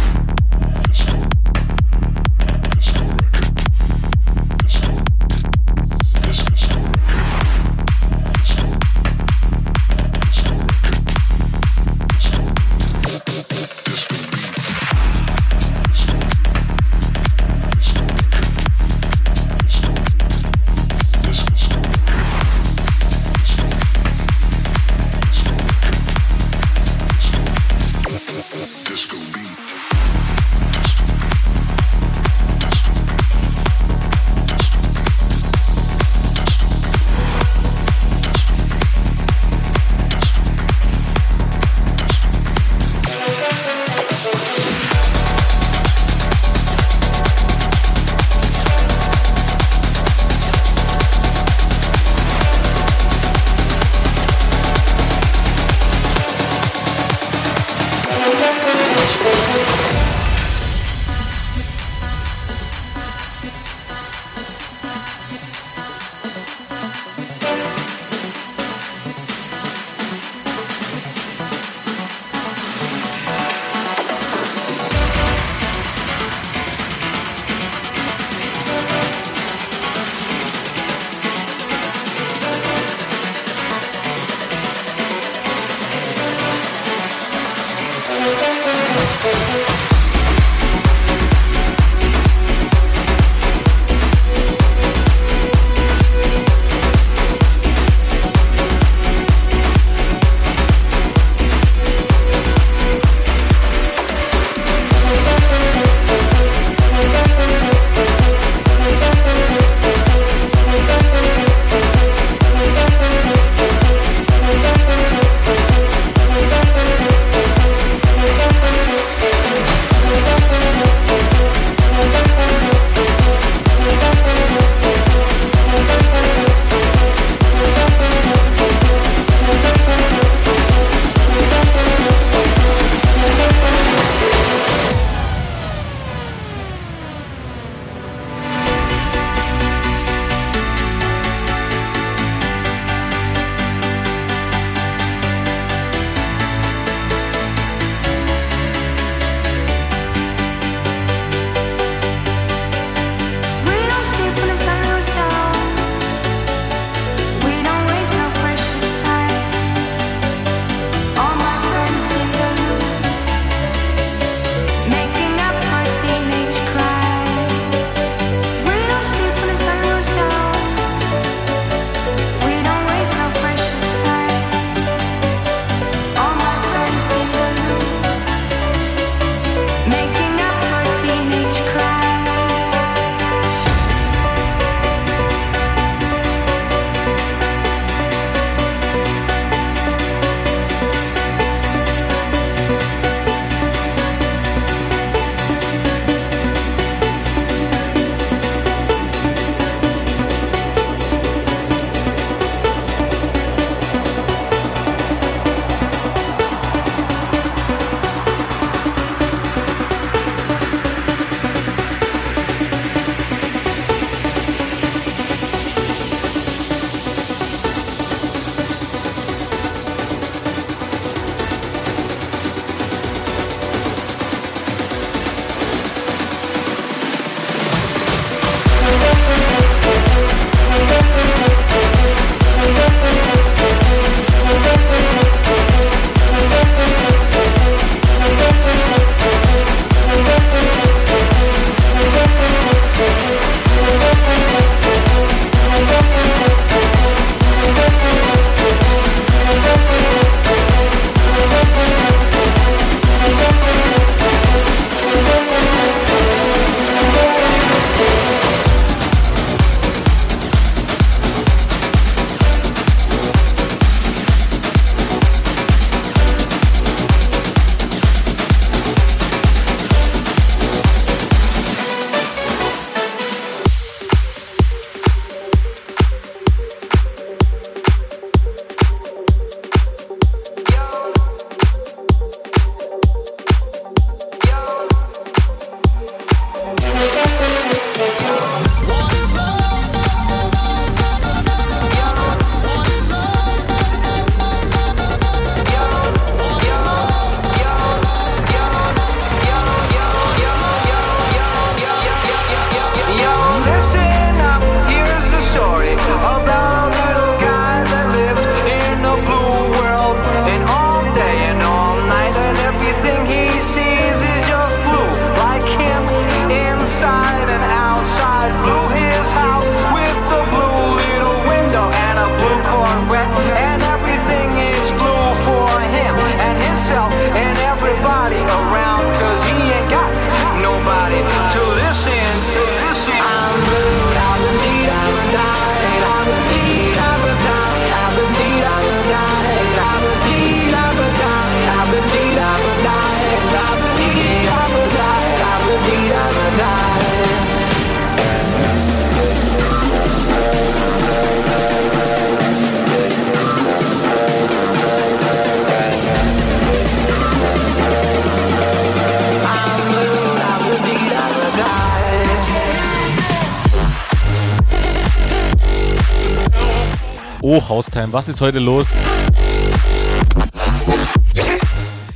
[368.07, 368.13] Hochhaustime.
[368.13, 368.87] Was ist heute los?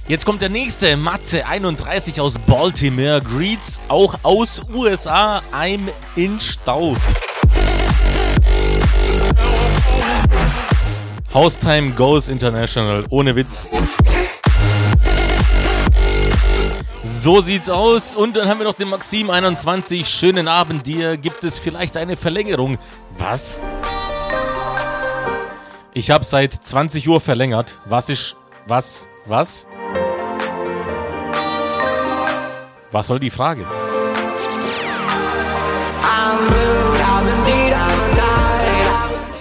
[0.07, 3.21] Jetzt kommt der nächste, Matze 31 aus Baltimore.
[3.21, 5.41] Greets auch aus USA.
[5.53, 6.95] I'm in Stau.
[11.33, 13.05] Haustime goes international.
[13.09, 13.67] Ohne Witz.
[17.03, 18.15] So sieht's aus.
[18.15, 20.07] Und dann haben wir noch den Maxim 21.
[20.07, 21.15] Schönen Abend dir.
[21.15, 22.77] Gibt es vielleicht eine Verlängerung?
[23.17, 23.59] Was?
[25.93, 27.77] Ich habe seit 20 Uhr verlängert.
[27.85, 28.37] Was ist.
[28.65, 29.05] Was?
[29.25, 29.65] Was?
[32.91, 33.65] Was soll die Frage?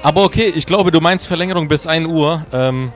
[0.02, 2.44] Aber okay, ich glaube, du meinst Verlängerung bis 1 Uhr.
[2.52, 2.92] Ähm.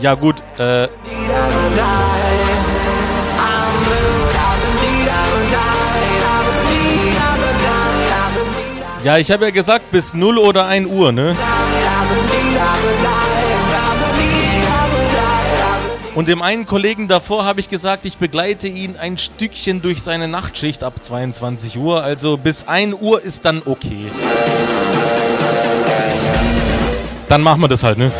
[0.00, 0.88] Ja gut, äh.
[9.06, 11.36] Ja, ich habe ja gesagt bis 0 oder 1 Uhr, ne?
[16.16, 20.26] Und dem einen Kollegen davor habe ich gesagt, ich begleite ihn ein Stückchen durch seine
[20.26, 22.02] Nachtschicht ab 22 Uhr.
[22.02, 24.10] Also bis 1 Uhr ist dann okay.
[27.28, 28.10] Dann machen wir das halt, ne?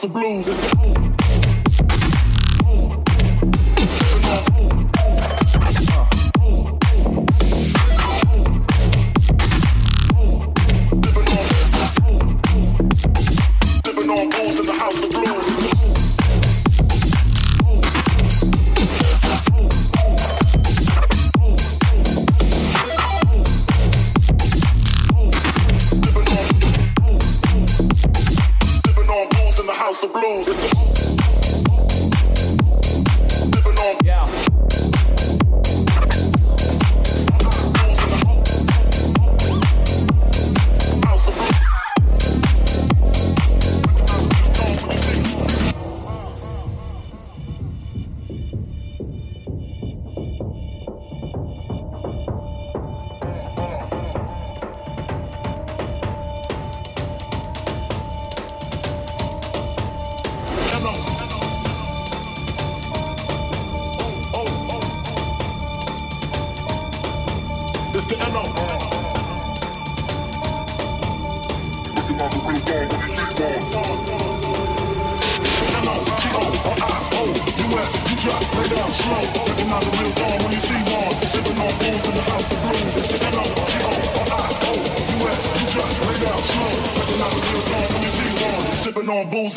[0.00, 0.49] The house of blues.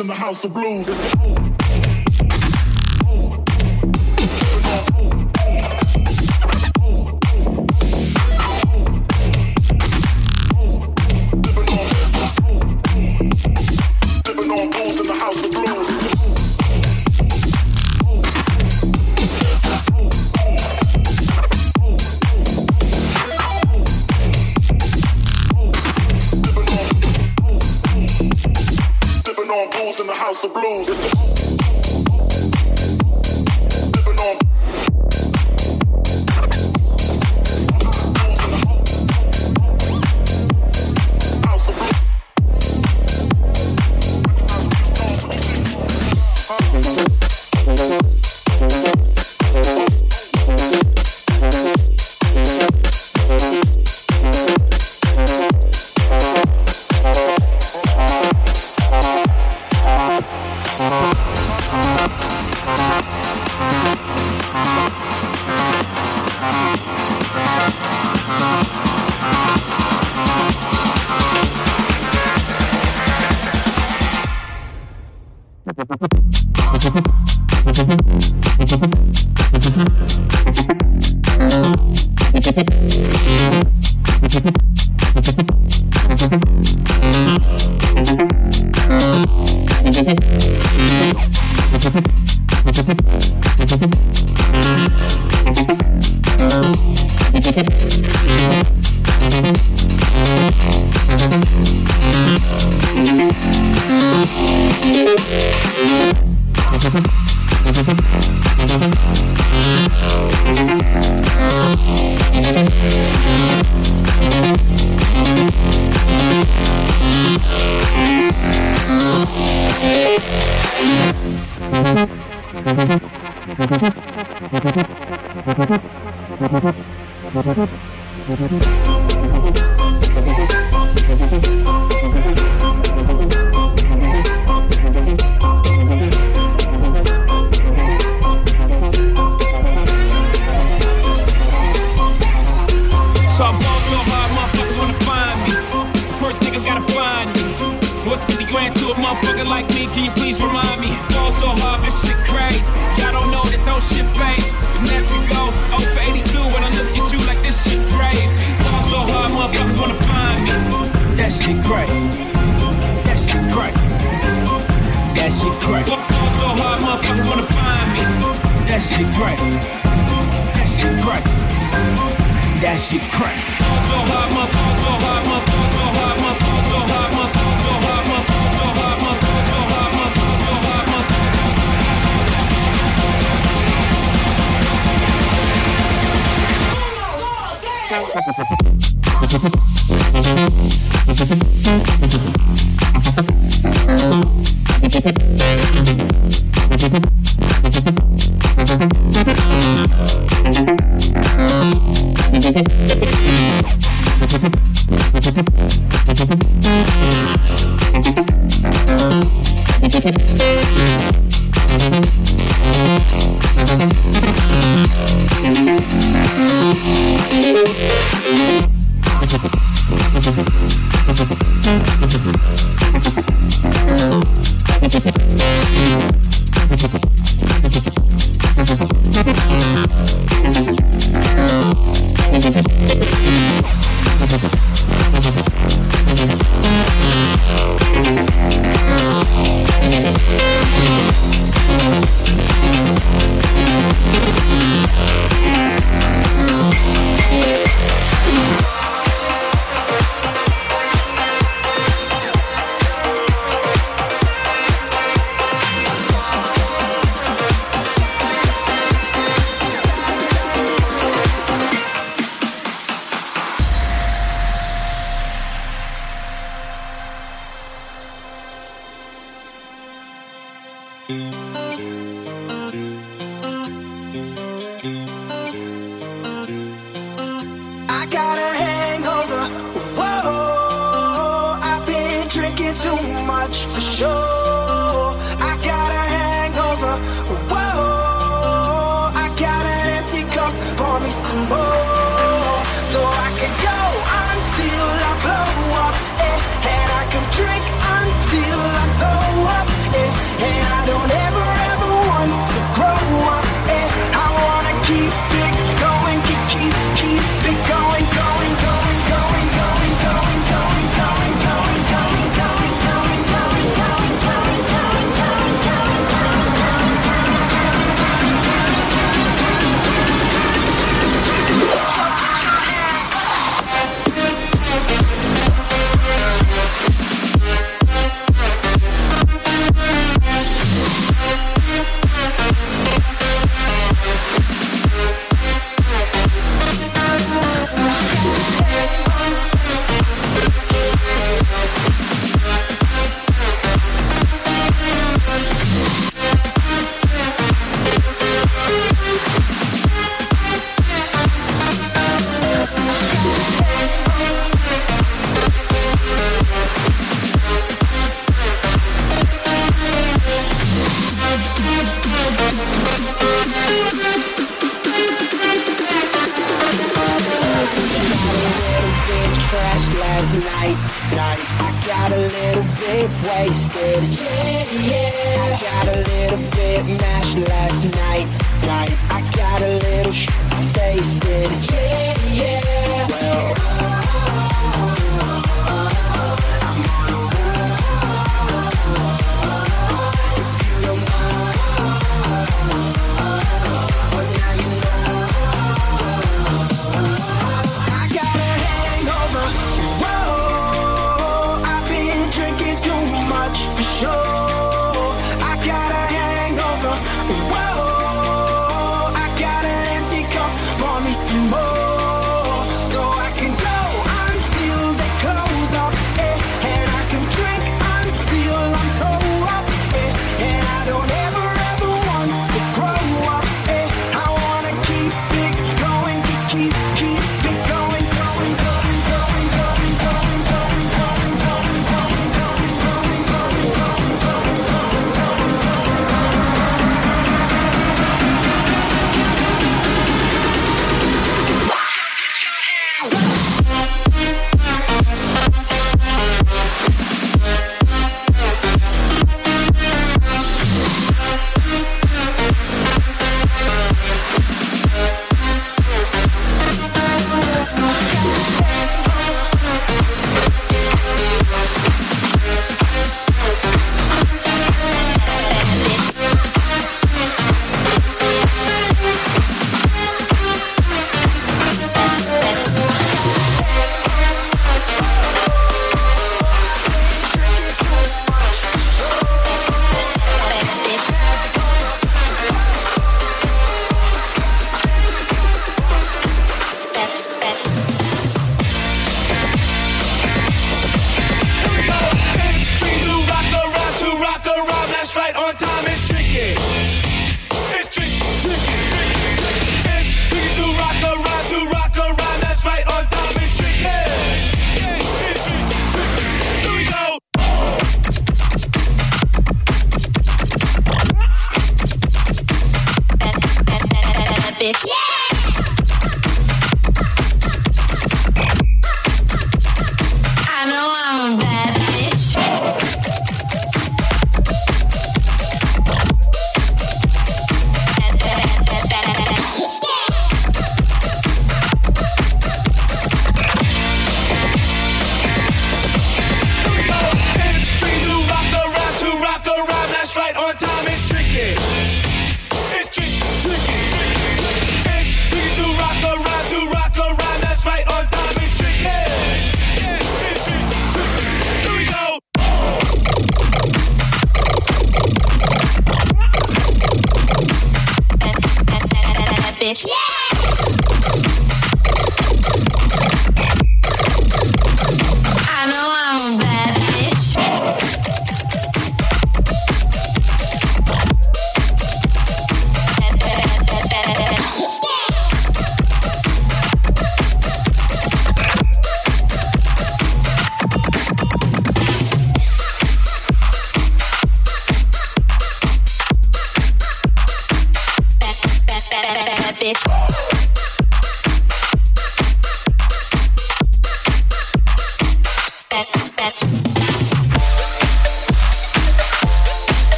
[0.00, 1.11] In the house of blues.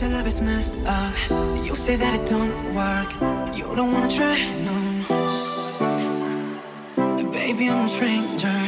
[0.00, 1.14] say love is messed up.
[1.62, 3.12] You say that it don't work.
[3.54, 4.76] You don't wanna try, no.
[7.30, 8.58] Baby, I'm a stranger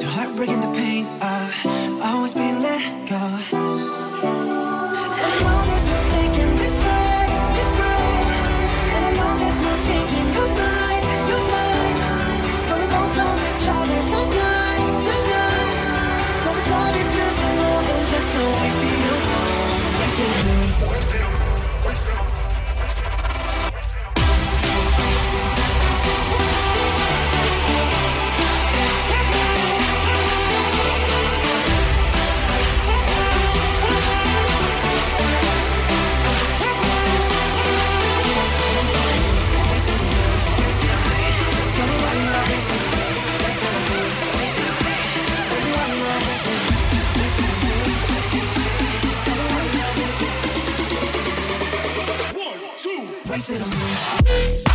[0.00, 1.06] to heartbreaking the pain.
[1.22, 3.91] I always be let go.
[53.42, 54.71] sit on me.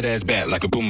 [0.00, 0.89] That ass back like a boom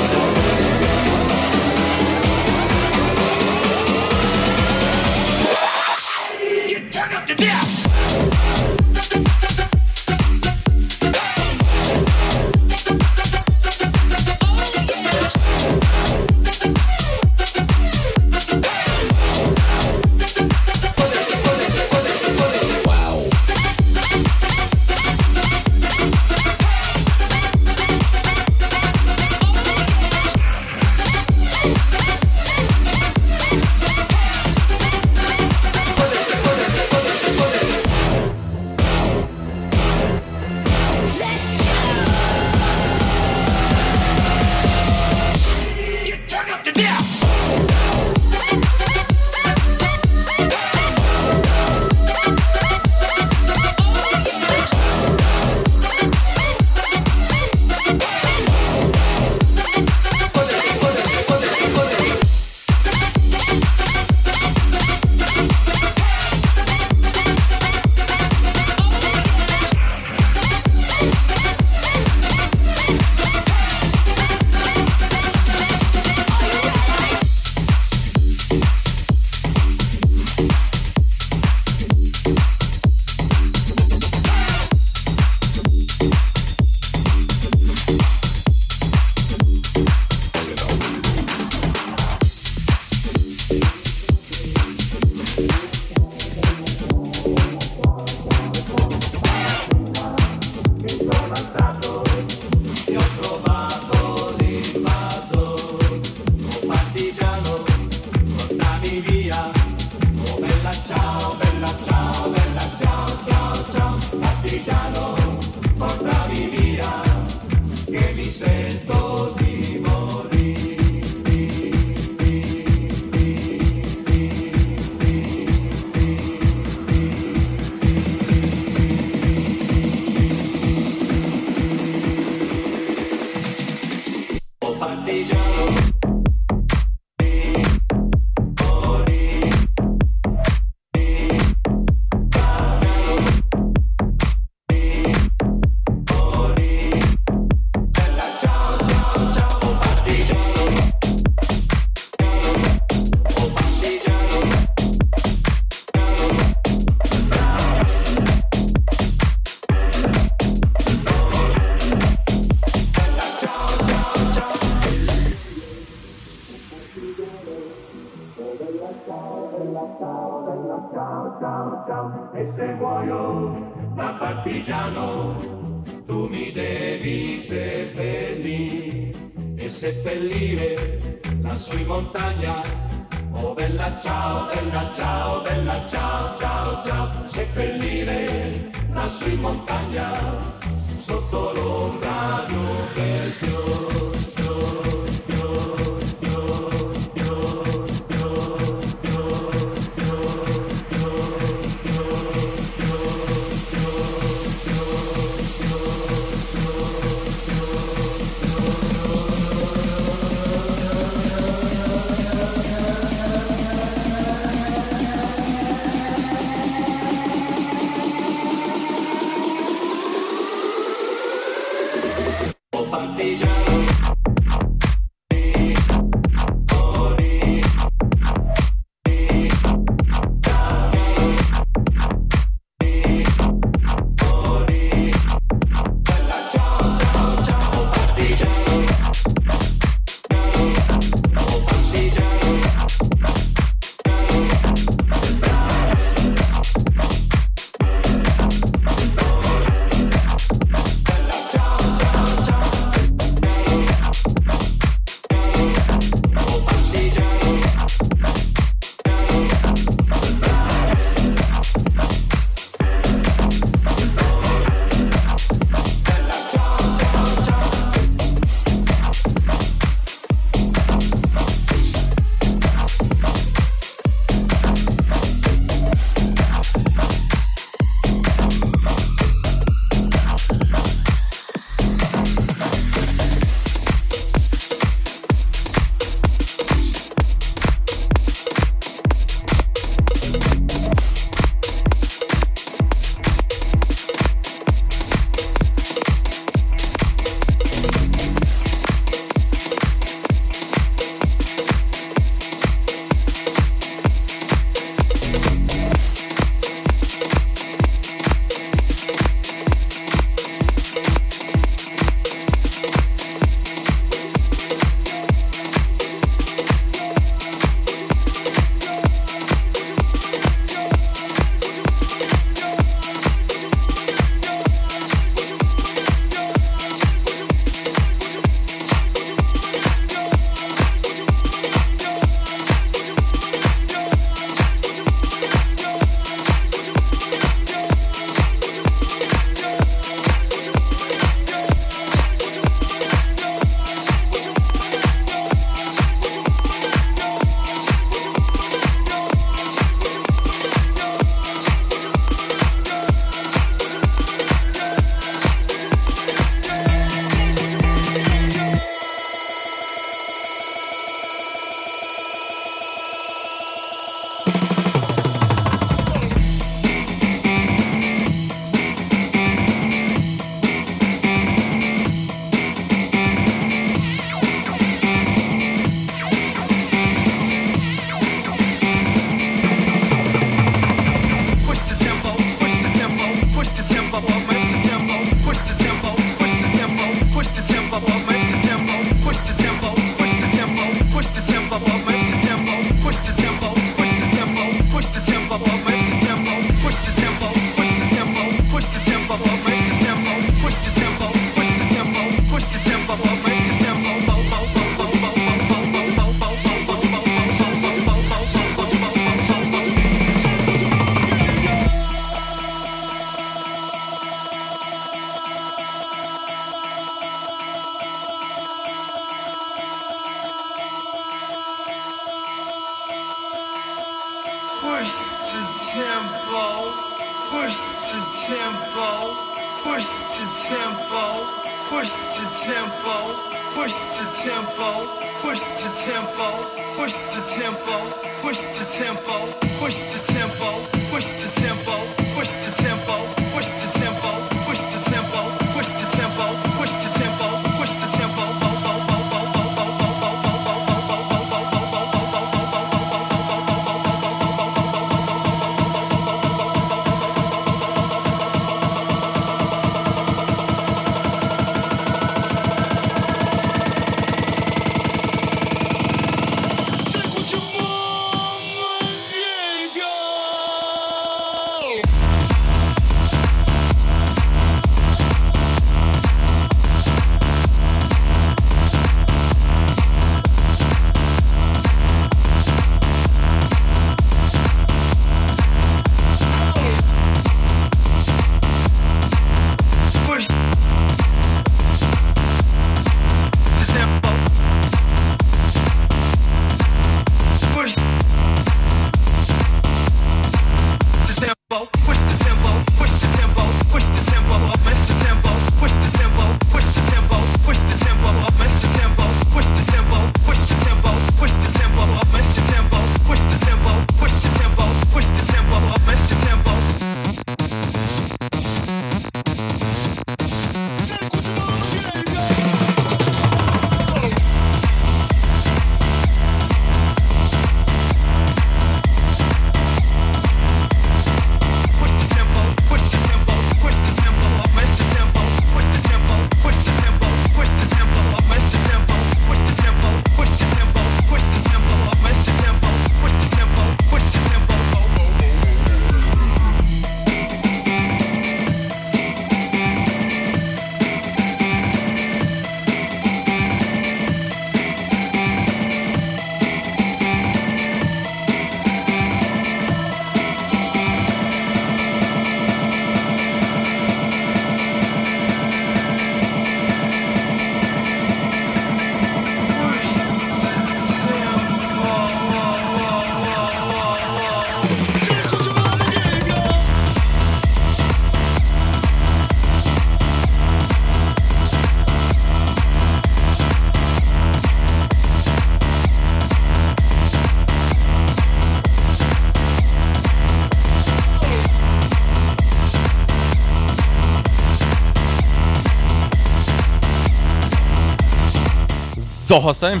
[599.50, 600.00] So, Hostheim.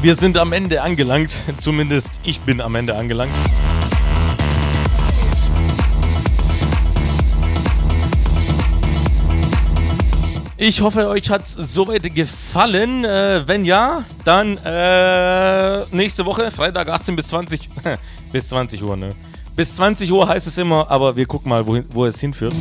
[0.00, 1.34] Wir sind am Ende angelangt.
[1.58, 3.32] Zumindest ich bin am Ende angelangt.
[10.56, 13.04] Ich hoffe, euch hat es soweit gefallen.
[13.04, 17.68] Äh, wenn ja, dann äh, nächste Woche, Freitag 18 bis 20,
[18.32, 19.08] bis 20 Uhr, ne?
[19.56, 22.54] Bis 20 Uhr heißt es immer, aber wir gucken mal, wohin, wo es hinführt.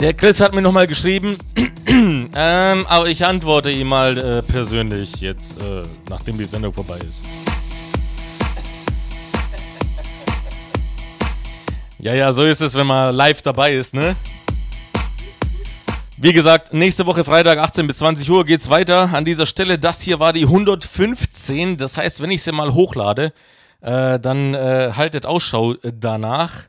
[0.00, 1.36] Der Chris hat mir nochmal geschrieben,
[1.86, 7.22] ähm, aber ich antworte ihm mal äh, persönlich jetzt, äh, nachdem die Sendung vorbei ist.
[11.98, 14.16] Ja, ja, so ist es, wenn man live dabei ist, ne?
[16.16, 19.10] Wie gesagt, nächste Woche Freitag 18 bis 20 Uhr geht's weiter.
[19.12, 21.76] An dieser Stelle, das hier war die 115.
[21.76, 23.34] Das heißt, wenn ich sie mal hochlade,
[23.82, 26.68] äh, dann äh, haltet Ausschau danach.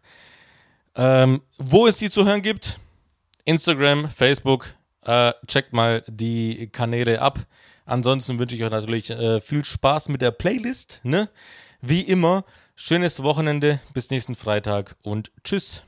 [0.97, 2.80] Ähm, wo es sie zu hören gibt,
[3.45, 7.39] Instagram, Facebook, äh, checkt mal die Kanäle ab.
[7.85, 10.99] Ansonsten wünsche ich euch natürlich äh, viel Spaß mit der Playlist.
[11.03, 11.29] Ne?
[11.81, 12.45] Wie immer,
[12.75, 15.83] schönes Wochenende, bis nächsten Freitag und tschüss.